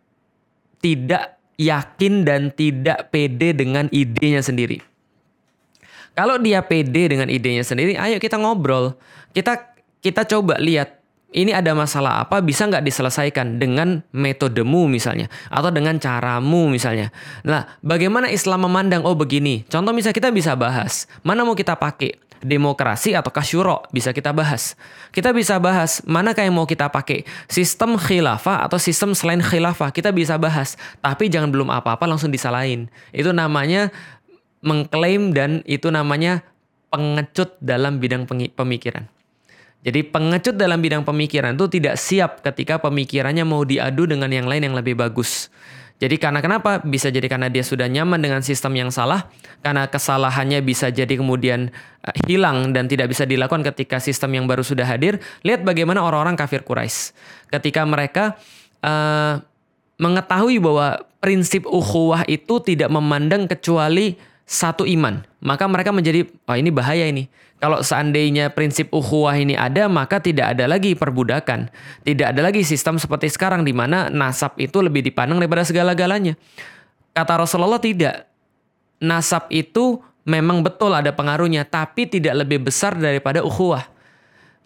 tidak 0.79 1.42
yakin 1.59 2.23
dan 2.23 2.55
tidak 2.55 3.11
pede 3.11 3.51
dengan 3.51 3.90
idenya 3.90 4.47
sendiri. 4.47 4.79
Kalau 6.14 6.38
dia 6.38 6.62
pede 6.62 7.11
dengan 7.11 7.27
idenya 7.27 7.66
sendiri, 7.66 7.99
ayo 7.99 8.23
kita 8.23 8.38
ngobrol. 8.38 8.95
Kita 9.33 9.71
kita 10.02 10.26
coba 10.26 10.58
lihat 10.58 11.02
ini 11.32 11.56
ada 11.56 11.72
masalah 11.72 12.20
apa 12.20 12.44
bisa 12.44 12.68
nggak 12.68 12.84
diselesaikan 12.84 13.56
dengan 13.56 14.04
metodemu 14.12 14.84
misalnya 14.90 15.32
atau 15.48 15.72
dengan 15.72 15.96
caramu 15.96 16.68
misalnya. 16.68 17.08
Nah, 17.40 17.64
bagaimana 17.80 18.28
Islam 18.28 18.68
memandang 18.68 19.00
oh 19.08 19.16
begini? 19.16 19.64
Contoh 19.66 19.96
misalnya 19.96 20.16
kita 20.18 20.28
bisa 20.28 20.52
bahas 20.52 21.08
mana 21.24 21.40
mau 21.46 21.56
kita 21.56 21.72
pakai 21.80 22.20
demokrasi 22.42 23.14
atau 23.14 23.30
kasyuro 23.32 23.86
bisa 23.94 24.12
kita 24.12 24.34
bahas. 24.34 24.76
Kita 25.14 25.32
bisa 25.32 25.56
bahas 25.56 26.04
mana 26.04 26.36
yang 26.36 26.52
mau 26.52 26.66
kita 26.68 26.90
pakai 26.90 27.24
sistem 27.48 27.96
khilafah 27.96 28.66
atau 28.66 28.76
sistem 28.76 29.16
selain 29.16 29.40
khilafah 29.40 29.94
kita 29.94 30.12
bisa 30.12 30.36
bahas. 30.36 30.76
Tapi 31.00 31.32
jangan 31.32 31.48
belum 31.48 31.72
apa-apa 31.72 32.04
langsung 32.04 32.28
disalahin. 32.28 32.92
Itu 33.14 33.32
namanya 33.32 33.88
mengklaim 34.60 35.32
dan 35.32 35.64
itu 35.64 35.88
namanya 35.88 36.44
pengecut 36.92 37.56
dalam 37.62 38.02
bidang 38.02 38.28
pemikiran. 38.28 39.08
Jadi 39.83 40.07
pengecut 40.07 40.55
dalam 40.55 40.79
bidang 40.79 41.03
pemikiran 41.03 41.59
itu 41.59 41.66
tidak 41.66 41.99
siap 41.99 42.38
ketika 42.47 42.79
pemikirannya 42.79 43.42
mau 43.42 43.66
diadu 43.66 44.07
dengan 44.07 44.31
yang 44.31 44.47
lain 44.47 44.71
yang 44.71 44.77
lebih 44.79 44.95
bagus. 44.95 45.51
Jadi 46.03 46.18
karena 46.18 46.42
kenapa? 46.42 46.83
Bisa 46.83 47.14
jadi 47.14 47.31
karena 47.31 47.47
dia 47.47 47.62
sudah 47.62 47.87
nyaman 47.87 48.18
dengan 48.18 48.42
sistem 48.42 48.75
yang 48.75 48.90
salah, 48.90 49.31
karena 49.62 49.87
kesalahannya 49.87 50.59
bisa 50.62 50.90
jadi 50.90 51.14
kemudian 51.14 51.71
uh, 52.03 52.14
hilang 52.27 52.75
dan 52.75 52.90
tidak 52.90 53.14
bisa 53.14 53.23
dilakukan 53.23 53.62
ketika 53.71 54.03
sistem 54.03 54.35
yang 54.35 54.51
baru 54.51 54.66
sudah 54.66 54.83
hadir. 54.83 55.23
Lihat 55.47 55.62
bagaimana 55.62 56.03
orang-orang 56.03 56.35
kafir 56.35 56.66
Quraisy 56.66 57.14
ketika 57.55 57.87
mereka 57.87 58.35
uh, 58.83 59.38
mengetahui 60.03 60.59
bahwa 60.59 61.07
prinsip 61.23 61.71
ukhuwah 61.71 62.27
itu 62.27 62.59
tidak 62.66 62.90
memandang 62.90 63.47
kecuali 63.47 64.18
satu 64.52 64.84
iman, 64.84 65.24
maka 65.40 65.64
mereka 65.64 65.96
menjadi 65.96 66.28
oh 66.28 66.52
ini 66.52 66.68
bahaya 66.68 67.08
ini. 67.08 67.24
Kalau 67.56 67.80
seandainya 67.80 68.52
prinsip 68.52 68.92
ukhuwah 68.92 69.32
ini 69.32 69.56
ada, 69.56 69.88
maka 69.88 70.20
tidak 70.20 70.52
ada 70.52 70.68
lagi 70.68 70.92
perbudakan. 70.92 71.72
Tidak 72.04 72.36
ada 72.36 72.42
lagi 72.44 72.60
sistem 72.66 73.00
seperti 73.00 73.32
sekarang 73.32 73.64
di 73.64 73.72
mana 73.72 74.12
nasab 74.12 74.58
itu 74.60 74.82
lebih 74.84 75.00
dipandang 75.00 75.40
daripada 75.40 75.64
segala-galanya. 75.64 76.36
Kata 77.16 77.32
Rasulullah 77.40 77.80
tidak. 77.80 78.28
nasab 79.02 79.50
itu 79.50 79.98
memang 80.22 80.62
betul 80.62 80.94
ada 80.94 81.10
pengaruhnya, 81.10 81.66
tapi 81.66 82.06
tidak 82.06 82.46
lebih 82.46 82.70
besar 82.70 82.94
daripada 82.94 83.42
ukhuwah. 83.42 83.82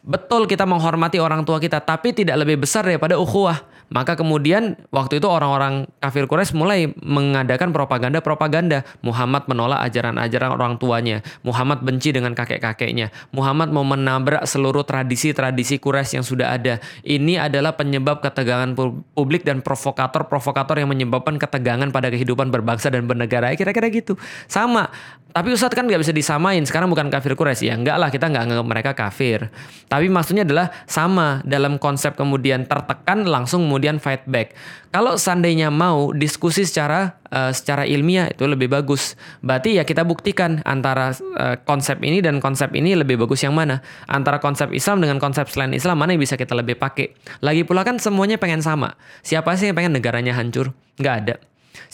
Betul 0.05 0.45
kita 0.45 0.69
menghormati 0.69 1.17
orang 1.17 1.41
tua 1.41 1.57
kita, 1.57 1.81
tapi 1.81 2.13
tidak 2.13 2.45
lebih 2.45 2.61
besar 2.69 2.85
daripada 2.85 3.17
ukhuwah. 3.17 3.65
Maka 3.87 4.19
kemudian 4.19 4.75
waktu 4.91 5.23
itu 5.23 5.31
orang-orang 5.31 5.87
kafir 6.03 6.27
Quraisy 6.27 6.59
mulai 6.59 6.91
mengadakan 6.99 7.71
propaganda-propaganda. 7.71 8.83
Muhammad 9.07 9.47
menolak 9.47 9.79
ajaran-ajaran 9.87 10.51
orang 10.51 10.75
tuanya. 10.83 11.23
Muhammad 11.47 11.87
benci 11.87 12.11
dengan 12.11 12.35
kakek-kakeknya. 12.35 13.15
Muhammad 13.31 13.71
mau 13.71 13.87
menabrak 13.87 14.43
seluruh 14.43 14.83
tradisi-tradisi 14.83 15.79
Quraisy 15.79 16.19
yang 16.19 16.27
sudah 16.27 16.59
ada. 16.59 16.83
Ini 17.07 17.47
adalah 17.47 17.79
penyebab 17.79 18.27
ketegangan 18.27 18.75
publik 19.15 19.47
dan 19.47 19.63
provokator-provokator 19.63 20.83
yang 20.83 20.91
menyebabkan 20.91 21.39
ketegangan 21.39 21.95
pada 21.95 22.11
kehidupan 22.11 22.51
berbangsa 22.51 22.91
dan 22.91 23.07
bernegara. 23.07 23.55
Kira-kira 23.55 23.87
gitu. 23.95 24.19
Sama. 24.51 24.91
Tapi 25.37 25.53
Ustadz 25.53 25.77
kan 25.77 25.85
nggak 25.85 26.01
bisa 26.01 26.17
disamain. 26.17 26.65
Sekarang 26.65 26.89
bukan 26.89 27.13
kafir 27.13 27.37
Quraisy. 27.37 27.69
Ya 27.69 27.77
enggak 27.77 28.01
lah 28.01 28.09
kita 28.09 28.33
nggak 28.33 28.43
anggap 28.49 28.65
mereka 28.65 28.91
kafir. 28.97 29.53
Tapi 29.85 30.09
maksudnya 30.09 30.49
adalah 30.49 30.73
sama 30.89 31.45
dalam 31.45 31.77
konsep 31.77 32.17
kemudian 32.17 32.65
tertekan 32.65 33.29
langsung 33.29 33.69
kemudian 33.69 34.01
fight 34.01 34.25
back. 34.25 34.57
Kalau 34.97 35.21
seandainya 35.21 35.69
mau 35.69 36.09
diskusi 36.17 36.65
secara 36.65 37.21
uh, 37.29 37.53
secara 37.53 37.85
ilmiah 37.85 38.33
itu 38.33 38.49
lebih 38.49 38.73
bagus. 38.73 39.13
Berarti 39.45 39.77
ya 39.77 39.85
kita 39.85 40.09
buktikan 40.09 40.65
antara 40.65 41.13
uh, 41.13 41.61
konsep 41.69 42.01
ini 42.01 42.25
dan 42.25 42.41
konsep 42.41 42.73
ini 42.73 42.97
lebih 42.97 43.21
bagus 43.21 43.45
yang 43.45 43.53
mana? 43.53 43.85
Antara 44.09 44.41
konsep 44.41 44.73
Islam 44.73 45.05
dengan 45.05 45.21
konsep 45.21 45.53
selain 45.53 45.77
Islam 45.77 46.01
mana 46.01 46.17
yang 46.17 46.25
bisa 46.25 46.41
kita 46.41 46.57
lebih 46.57 46.81
pakai? 46.81 47.13
Lagi 47.45 47.61
pula 47.69 47.85
kan 47.85 48.01
semuanya 48.01 48.41
pengen 48.41 48.65
sama. 48.65 48.97
Siapa 49.21 49.53
sih 49.61 49.69
yang 49.69 49.77
pengen 49.77 50.01
negaranya 50.01 50.33
hancur? 50.33 50.73
Nggak 50.97 51.17
ada. 51.29 51.37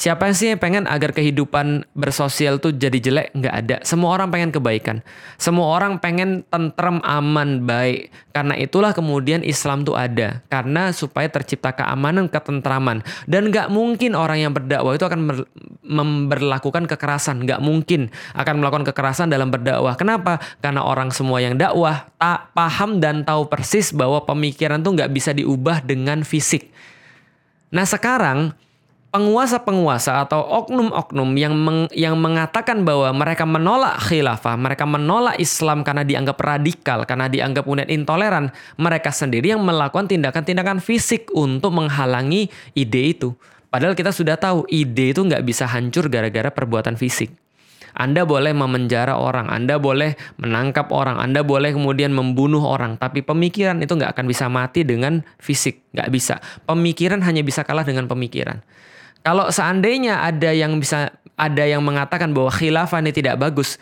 Siapa 0.03 0.35
sih 0.35 0.51
yang 0.51 0.59
pengen 0.59 0.91
agar 0.91 1.15
kehidupan 1.15 1.87
bersosial 1.95 2.59
tuh 2.59 2.75
jadi 2.75 2.99
jelek? 2.99 3.39
Nggak 3.39 3.55
ada. 3.55 3.77
Semua 3.87 4.19
orang 4.19 4.35
pengen 4.35 4.51
kebaikan. 4.51 4.99
Semua 5.39 5.79
orang 5.79 6.03
pengen 6.03 6.43
tentrem, 6.51 6.99
aman, 7.07 7.63
baik. 7.63 8.11
Karena 8.35 8.59
itulah 8.59 8.91
kemudian 8.99 9.47
Islam 9.47 9.87
tuh 9.87 9.95
ada. 9.95 10.43
Karena 10.51 10.91
supaya 10.91 11.31
tercipta 11.31 11.71
keamanan, 11.71 12.27
ketentraman. 12.27 13.07
Dan 13.31 13.55
nggak 13.55 13.71
mungkin 13.71 14.19
orang 14.19 14.43
yang 14.43 14.51
berdakwah 14.51 14.99
itu 14.99 15.07
akan 15.07 15.47
memperlakukan 15.87 16.91
kekerasan. 16.91 17.47
Nggak 17.47 17.63
mungkin 17.63 18.11
akan 18.35 18.59
melakukan 18.59 18.91
kekerasan 18.91 19.31
dalam 19.31 19.55
berdakwah. 19.55 19.95
Kenapa? 19.95 20.43
Karena 20.59 20.83
orang 20.83 21.15
semua 21.15 21.39
yang 21.39 21.55
dakwah 21.55 22.11
tak 22.19 22.51
paham 22.59 22.99
dan 22.99 23.23
tahu 23.23 23.47
persis 23.47 23.95
bahwa 23.95 24.19
pemikiran 24.27 24.83
tuh 24.83 24.99
nggak 24.99 25.15
bisa 25.15 25.31
diubah 25.31 25.79
dengan 25.87 26.27
fisik. 26.27 26.75
Nah 27.71 27.87
sekarang 27.87 28.59
penguasa-penguasa 29.13 30.25
atau 30.25 30.41
oknum-oknum 30.41 31.37
yang 31.37 31.53
meng, 31.53 31.85
yang 31.93 32.17
mengatakan 32.17 32.81
bahwa 32.81 33.13
mereka 33.13 33.45
menolak 33.45 34.01
khilafah, 34.09 34.57
mereka 34.57 34.89
menolak 34.89 35.37
Islam 35.37 35.85
karena 35.85 36.01
dianggap 36.01 36.41
radikal, 36.41 37.05
karena 37.05 37.29
dianggap 37.29 37.69
kemudian 37.69 37.93
intoleran, 37.93 38.49
mereka 38.81 39.13
sendiri 39.13 39.53
yang 39.53 39.61
melakukan 39.61 40.09
tindakan-tindakan 40.09 40.81
fisik 40.81 41.29
untuk 41.37 41.77
menghalangi 41.77 42.49
ide 42.73 43.13
itu. 43.13 43.37
Padahal 43.69 43.93
kita 43.93 44.17
sudah 44.17 44.41
tahu 44.41 44.65
ide 44.73 45.13
itu 45.13 45.21
nggak 45.21 45.45
bisa 45.45 45.69
hancur 45.69 46.09
gara-gara 46.09 46.49
perbuatan 46.49 46.97
fisik. 46.97 47.37
Anda 47.93 48.25
boleh 48.25 48.57
memenjara 48.57 49.21
orang, 49.21 49.53
Anda 49.53 49.77
boleh 49.77 50.17
menangkap 50.41 50.89
orang, 50.89 51.21
Anda 51.21 51.45
boleh 51.45 51.77
kemudian 51.77 52.17
membunuh 52.17 52.65
orang, 52.65 52.97
tapi 52.97 53.21
pemikiran 53.21 53.77
itu 53.85 53.93
nggak 53.93 54.17
akan 54.17 54.25
bisa 54.25 54.49
mati 54.49 54.89
dengan 54.89 55.21
fisik, 55.37 55.85
nggak 55.93 56.09
bisa. 56.09 56.41
Pemikiran 56.65 57.21
hanya 57.21 57.45
bisa 57.45 57.61
kalah 57.69 57.85
dengan 57.85 58.09
pemikiran. 58.09 58.65
Kalau 59.23 59.51
seandainya 59.55 60.23
ada 60.23 60.51
yang 60.51 60.83
bisa 60.83 61.15
ada 61.39 61.65
yang 61.67 61.83
mengatakan 61.83 62.35
bahwa 62.35 62.51
khilafah 62.51 62.99
ini 63.03 63.15
tidak 63.15 63.39
bagus, 63.39 63.79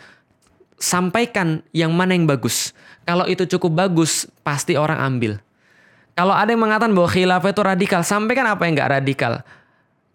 sampaikan 0.81 1.61
yang 1.73 1.93
mana 1.93 2.17
yang 2.17 2.25
bagus. 2.25 2.73
Kalau 3.05 3.25
itu 3.25 3.45
cukup 3.45 3.85
bagus, 3.85 4.29
pasti 4.45 4.77
orang 4.77 5.01
ambil. 5.01 5.41
Kalau 6.13 6.37
ada 6.37 6.53
yang 6.53 6.61
mengatakan 6.61 6.93
bahwa 6.93 7.09
khilafah 7.09 7.49
itu 7.49 7.61
radikal, 7.65 8.01
sampaikan 8.05 8.45
apa 8.49 8.65
yang 8.65 8.77
nggak 8.77 8.91
radikal. 9.01 9.33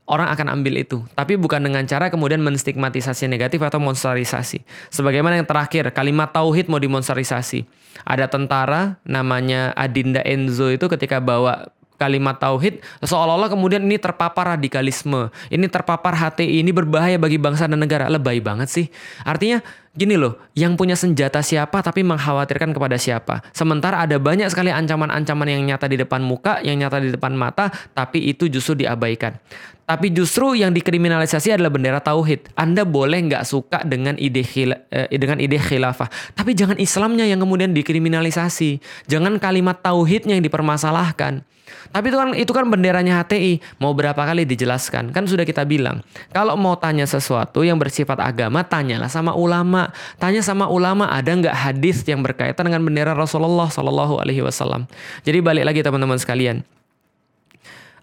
Orang 0.07 0.31
akan 0.31 0.63
ambil 0.63 0.87
itu, 0.87 1.03
tapi 1.19 1.35
bukan 1.35 1.59
dengan 1.59 1.83
cara 1.83 2.07
kemudian 2.15 2.39
menstigmatisasi 2.39 3.27
negatif 3.27 3.59
atau 3.59 3.83
monsterisasi. 3.83 4.63
Sebagaimana 4.95 5.43
yang 5.43 5.51
terakhir, 5.51 5.91
kalimat 5.91 6.31
tauhid 6.31 6.71
mau 6.71 6.79
dimonsterisasi. 6.79 7.67
Ada 8.07 8.31
tentara 8.31 9.03
namanya 9.03 9.75
Adinda 9.75 10.23
Enzo 10.23 10.71
itu 10.71 10.87
ketika 10.87 11.19
bawa 11.19 11.75
kalimat 11.97 12.37
tauhid 12.39 12.81
seolah-olah 13.03 13.51
kemudian 13.51 13.83
ini 13.83 13.97
terpapar 13.97 14.57
radikalisme, 14.57 15.33
ini 15.49 15.67
terpapar 15.67 16.17
HTI, 16.17 16.63
ini 16.63 16.71
berbahaya 16.73 17.17
bagi 17.17 17.41
bangsa 17.41 17.67
dan 17.67 17.81
negara. 17.81 18.07
Lebay 18.07 18.41
banget 18.41 18.69
sih. 18.71 18.87
Artinya 19.25 19.61
gini 19.97 20.15
loh, 20.21 20.37
yang 20.53 20.77
punya 20.77 20.93
senjata 20.95 21.41
siapa 21.41 21.81
tapi 21.81 22.05
mengkhawatirkan 22.05 22.77
kepada 22.77 23.01
siapa. 23.01 23.41
Sementara 23.57 24.05
ada 24.05 24.21
banyak 24.21 24.47
sekali 24.53 24.69
ancaman-ancaman 24.69 25.49
yang 25.49 25.65
nyata 25.65 25.89
di 25.89 25.97
depan 25.97 26.21
muka, 26.21 26.61
yang 26.61 26.77
nyata 26.77 27.01
di 27.01 27.11
depan 27.17 27.33
mata, 27.33 27.73
tapi 27.97 28.29
itu 28.29 28.47
justru 28.53 28.85
diabaikan. 28.85 29.41
Tapi 29.87 30.11
justru 30.11 30.59
yang 30.59 30.75
dikriminalisasi 30.75 31.55
adalah 31.55 31.71
bendera 31.71 32.03
tauhid. 32.03 32.51
Anda 32.59 32.83
boleh 32.83 33.23
nggak 33.31 33.47
suka 33.47 33.87
dengan 33.87 34.19
ide 34.19 34.43
khila, 34.43 34.77
eh, 34.91 35.07
dengan 35.15 35.39
ide 35.39 35.63
khilafah, 35.63 36.11
tapi 36.35 36.59
jangan 36.59 36.77
Islamnya 36.77 37.23
yang 37.23 37.39
kemudian 37.39 37.71
dikriminalisasi. 37.71 38.83
Jangan 39.07 39.39
kalimat 39.39 39.81
tauhidnya 39.81 40.37
yang 40.37 40.45
dipermasalahkan. 40.45 41.47
Tapi 41.91 42.11
itu 42.11 42.17
kan 42.17 42.29
itu 42.35 42.53
kan 42.55 42.65
benderanya 42.67 43.23
HTI. 43.23 43.59
Mau 43.83 43.93
berapa 43.93 44.19
kali 44.19 44.47
dijelaskan? 44.47 45.11
Kan 45.11 45.27
sudah 45.27 45.43
kita 45.43 45.67
bilang. 45.67 46.03
Kalau 46.31 46.55
mau 46.55 46.79
tanya 46.79 47.07
sesuatu 47.07 47.67
yang 47.67 47.79
bersifat 47.79 48.19
agama, 48.23 48.63
tanyalah 48.63 49.11
sama 49.11 49.35
ulama. 49.35 49.91
Tanya 50.19 50.43
sama 50.43 50.71
ulama 50.71 51.11
ada 51.11 51.31
nggak 51.31 51.55
hadis 51.55 52.07
yang 52.07 52.23
berkaitan 52.23 52.67
dengan 52.67 52.83
bendera 52.83 53.13
Rasulullah 53.15 53.67
Shallallahu 53.71 54.23
Alaihi 54.23 54.43
Wasallam. 54.43 54.87
Jadi 55.27 55.39
balik 55.43 55.65
lagi 55.67 55.81
teman-teman 55.83 56.19
sekalian 56.19 56.63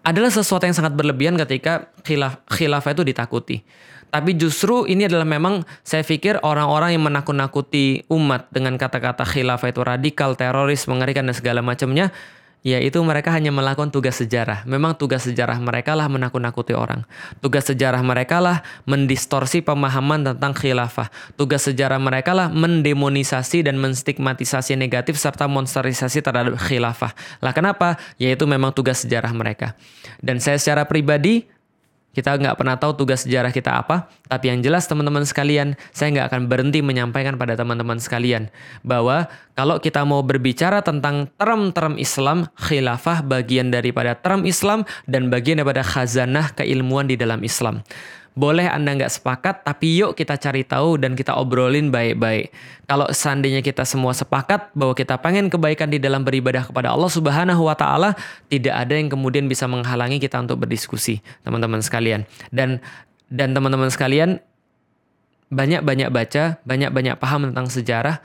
adalah 0.04 0.30
sesuatu 0.30 0.68
yang 0.68 0.76
sangat 0.76 0.94
berlebihan 1.00 1.40
ketika 1.40 1.88
khilaf 2.04 2.44
khilafah 2.52 2.92
itu 2.92 3.04
ditakuti. 3.08 3.58
Tapi 4.14 4.38
justru 4.38 4.86
ini 4.86 5.10
adalah 5.10 5.26
memang 5.26 5.66
saya 5.82 6.06
pikir 6.06 6.38
orang-orang 6.46 6.94
yang 6.94 7.02
menakut-nakuti 7.02 8.06
umat 8.14 8.46
dengan 8.54 8.78
kata-kata 8.78 9.26
khilafah 9.26 9.74
itu 9.74 9.82
radikal, 9.82 10.38
teroris, 10.38 10.86
mengerikan 10.86 11.26
dan 11.26 11.34
segala 11.34 11.66
macamnya 11.66 12.14
yaitu 12.64 13.04
mereka 13.04 13.30
hanya 13.36 13.52
melakukan 13.52 13.92
tugas 13.92 14.24
sejarah. 14.24 14.64
Memang 14.64 14.96
tugas 14.96 15.28
sejarah 15.28 15.60
mereka 15.60 15.94
lah 15.94 16.08
menakut-nakuti 16.08 16.72
orang. 16.72 17.04
Tugas 17.44 17.68
sejarah 17.68 18.00
mereka 18.00 18.40
lah 18.40 18.64
mendistorsi 18.88 19.60
pemahaman 19.60 20.34
tentang 20.34 20.56
khilafah. 20.56 21.12
Tugas 21.36 21.68
sejarah 21.68 22.00
mereka 22.00 22.32
lah 22.32 22.48
mendemonisasi 22.50 23.68
dan 23.68 23.78
menstigmatisasi 23.84 24.80
negatif 24.80 25.20
serta 25.20 25.46
monsterisasi 25.46 26.24
terhadap 26.24 26.56
khilafah. 26.56 27.12
Lah 27.44 27.52
kenapa? 27.52 28.00
Yaitu 28.16 28.48
memang 28.48 28.72
tugas 28.72 29.04
sejarah 29.04 29.36
mereka. 29.36 29.76
Dan 30.24 30.40
saya 30.40 30.56
secara 30.56 30.88
pribadi 30.88 31.53
kita 32.14 32.38
nggak 32.38 32.56
pernah 32.62 32.78
tahu 32.78 32.94
tugas 32.94 33.26
sejarah 33.26 33.50
kita 33.50 33.74
apa, 33.74 34.06
tapi 34.30 34.54
yang 34.54 34.62
jelas 34.62 34.86
teman-teman 34.86 35.26
sekalian, 35.26 35.74
saya 35.90 36.14
nggak 36.14 36.28
akan 36.30 36.42
berhenti 36.46 36.86
menyampaikan 36.86 37.42
pada 37.42 37.58
teman-teman 37.58 37.98
sekalian 37.98 38.54
bahwa 38.86 39.26
kalau 39.58 39.82
kita 39.82 40.06
mau 40.06 40.22
berbicara 40.22 40.86
tentang 40.86 41.26
term-term 41.42 41.98
Islam, 41.98 42.46
khilafah 42.54 43.26
bagian 43.26 43.74
daripada 43.74 44.14
term 44.14 44.46
Islam 44.46 44.86
dan 45.10 45.34
bagian 45.34 45.58
daripada 45.58 45.82
khazanah 45.82 46.54
keilmuan 46.54 47.10
di 47.10 47.18
dalam 47.18 47.42
Islam. 47.42 47.82
Boleh 48.34 48.66
Anda 48.66 48.98
nggak 48.98 49.14
sepakat, 49.22 49.56
tapi 49.62 50.02
yuk 50.02 50.18
kita 50.18 50.42
cari 50.42 50.66
tahu 50.66 50.98
dan 50.98 51.14
kita 51.14 51.38
obrolin 51.38 51.94
baik-baik. 51.94 52.50
Kalau 52.90 53.06
seandainya 53.14 53.62
kita 53.62 53.86
semua 53.86 54.18
sepakat 54.18 54.74
bahwa 54.74 54.98
kita 54.98 55.22
pengen 55.22 55.54
kebaikan 55.54 55.94
di 55.94 56.02
dalam 56.02 56.26
beribadah 56.26 56.66
kepada 56.66 56.90
Allah 56.90 57.14
Subhanahu 57.14 57.70
wa 57.70 57.78
taala, 57.78 58.18
tidak 58.50 58.74
ada 58.74 58.98
yang 58.98 59.14
kemudian 59.14 59.46
bisa 59.46 59.70
menghalangi 59.70 60.18
kita 60.18 60.42
untuk 60.42 60.66
berdiskusi, 60.66 61.22
teman-teman 61.46 61.86
sekalian. 61.86 62.26
Dan 62.50 62.82
dan 63.30 63.54
teman-teman 63.54 63.94
sekalian 63.94 64.42
banyak-banyak 65.54 66.10
baca, 66.10 66.58
banyak-banyak 66.66 67.16
paham 67.22 67.54
tentang 67.54 67.70
sejarah. 67.70 68.18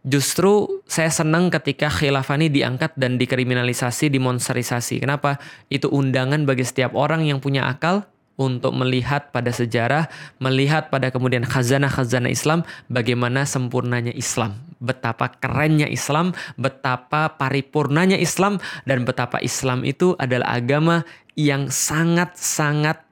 Justru 0.00 0.80
saya 0.88 1.12
senang 1.12 1.52
ketika 1.52 1.92
khilafah 1.92 2.40
ini 2.40 2.48
diangkat 2.48 2.96
dan 2.96 3.20
dikriminalisasi, 3.20 4.08
dimonsterisasi. 4.08 5.04
Kenapa? 5.04 5.36
Itu 5.68 5.92
undangan 5.92 6.48
bagi 6.48 6.64
setiap 6.64 6.96
orang 6.96 7.28
yang 7.28 7.44
punya 7.44 7.68
akal 7.68 8.08
untuk 8.40 8.72
melihat 8.72 9.28
pada 9.36 9.52
sejarah, 9.52 10.08
melihat 10.40 10.88
pada 10.88 11.12
kemudian 11.12 11.44
khazanah-khazanah 11.44 12.32
Islam, 12.32 12.64
bagaimana 12.88 13.44
sempurnanya 13.44 14.16
Islam, 14.16 14.56
betapa 14.80 15.28
kerennya 15.28 15.84
Islam, 15.84 16.32
betapa 16.56 17.36
paripurnanya 17.36 18.16
Islam, 18.16 18.56
dan 18.88 19.04
betapa 19.04 19.44
Islam 19.44 19.84
itu 19.84 20.16
adalah 20.16 20.56
agama 20.56 21.04
yang 21.36 21.68
sangat-sangat, 21.68 23.04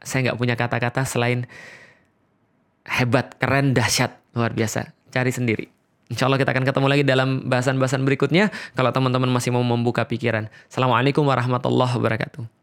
saya 0.00 0.32
nggak 0.32 0.40
punya 0.40 0.56
kata-kata 0.56 1.04
selain 1.04 1.44
hebat, 2.88 3.36
keren, 3.36 3.76
dahsyat, 3.76 4.16
luar 4.32 4.56
biasa. 4.56 4.96
Cari 5.12 5.28
sendiri. 5.28 5.68
Insya 6.08 6.24
Allah 6.24 6.40
kita 6.40 6.56
akan 6.56 6.64
ketemu 6.64 6.86
lagi 6.88 7.04
dalam 7.04 7.44
bahasan-bahasan 7.44 8.00
berikutnya. 8.08 8.48
Kalau 8.72 8.88
teman-teman 8.88 9.28
masih 9.28 9.52
mau 9.52 9.60
membuka 9.60 10.08
pikiran. 10.08 10.48
Assalamualaikum 10.72 11.20
warahmatullahi 11.28 11.92
wabarakatuh. 12.00 12.57